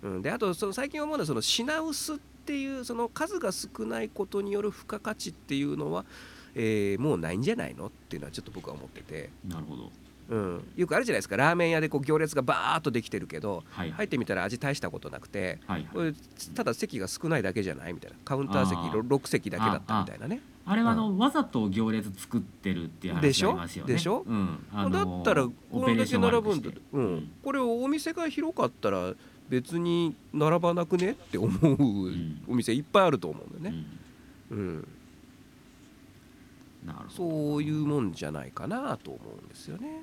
[0.02, 6.04] うん、であとその最近思うのはその品薄っていうその数が少ないことによる付加価値っていうのは、
[6.54, 9.90] えーもうないんじゃないのっていうのはちょっと僕は思ってて、うん、なるほど。
[10.30, 11.38] うん、よくあるじゃないですか。
[11.38, 13.90] ラーメン屋でこう行列がバーッとできてるけどはい。
[13.92, 16.12] 入ってみたら味大したことなくてはいこれ
[16.54, 18.16] ただ席が少ないだけじゃないみたいな。
[18.24, 19.00] カウンター席あー。
[19.00, 20.40] 6席だけだったみたいなね。
[20.66, 23.58] あれはあの、わざと行列作ってるっていうでしょ？
[23.86, 24.22] でしょ？
[24.26, 29.14] うん、あだのったらこれだけ並ぶんだううんん、これお店が広かったら
[29.48, 33.84] 別に並ばなくねって思うんお店いっぱいあると思うんだよね、
[34.50, 34.88] うん、うん。
[37.08, 40.02] そういうもんじゃないかなと思うんですよね。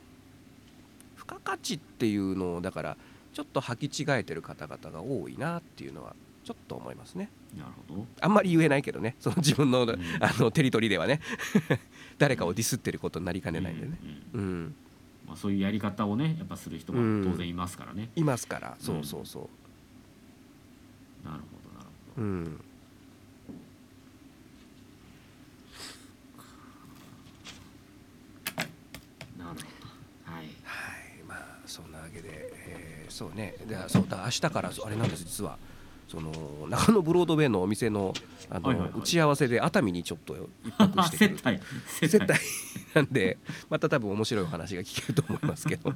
[1.18, 2.98] 付加価値っていうのをだから
[3.34, 7.30] ちょっと履き違えてる方々が多いなっていうのはちょっと思いますね。
[7.58, 8.06] なるほど。
[8.22, 9.16] あんまり言えないけどね。
[9.20, 9.90] その自分の,、ん。
[9.90, 9.96] あ
[10.38, 11.22] のテリトリーではね。
[12.18, 13.98] 誰かをディスってることになりかねないんでね。
[14.34, 14.48] うんうん。
[14.48, 14.76] うん
[15.28, 17.24] まあ、そういうやり方をねやっぱする人がうん。
[17.32, 18.76] 当然いますからね、いますから。
[18.80, 19.50] そうそうそ
[21.24, 22.62] なるほどなるほううん。
[29.38, 30.32] どなるほど。
[30.32, 30.46] はい。
[30.64, 31.24] はい。
[31.28, 32.30] まあそんなわけで、
[32.68, 33.54] えーそうね。
[33.68, 35.58] でそうだ明日からあれなんです実は
[36.16, 38.14] その中野ブロードウェイのお店の
[38.50, 39.00] あの、はいはいはい。
[39.00, 41.60] 打ち合わせで熱海にちょっと一泊してく 接る待。
[41.88, 42.32] 接接待。
[42.32, 42.46] 待
[42.94, 43.38] なんで
[43.70, 45.92] また多分面白いお話が聞けると思いますけど。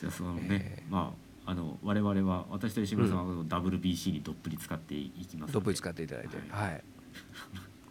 [0.00, 1.12] じゃあそのね、えま
[1.46, 5.52] ああの我々は私と石村さんは WBC にどっぷり使っていきますので。
[5.54, 6.36] どっぷり使っていただいて。
[6.50, 6.84] ははい、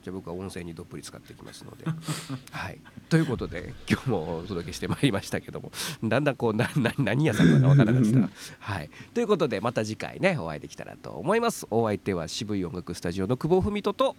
[0.07, 1.83] じゃあ僕は音声にどっぷり使っていきますので。
[2.51, 2.79] はい。
[3.09, 5.69] ということで今日もお届けしてまいりましたけども
[6.01, 8.53] だんだんこうなな何屋さんかわからなくなってた。
[8.59, 8.89] はい。
[9.13, 11.67] ということでまた次回ねお会いできたらと思います。
[11.69, 14.15] お相手は渋い音楽スタジオの久保文人と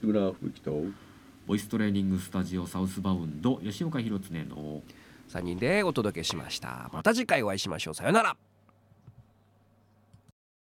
[0.00, 0.84] 志村吹雪と
[1.46, 4.82] ボイストレーニングスタジオサウスバウンド吉岡弘恒の
[5.30, 6.90] 3人でお届けしました。
[6.92, 7.94] また次回お会いしましょう。
[7.94, 8.36] さよなら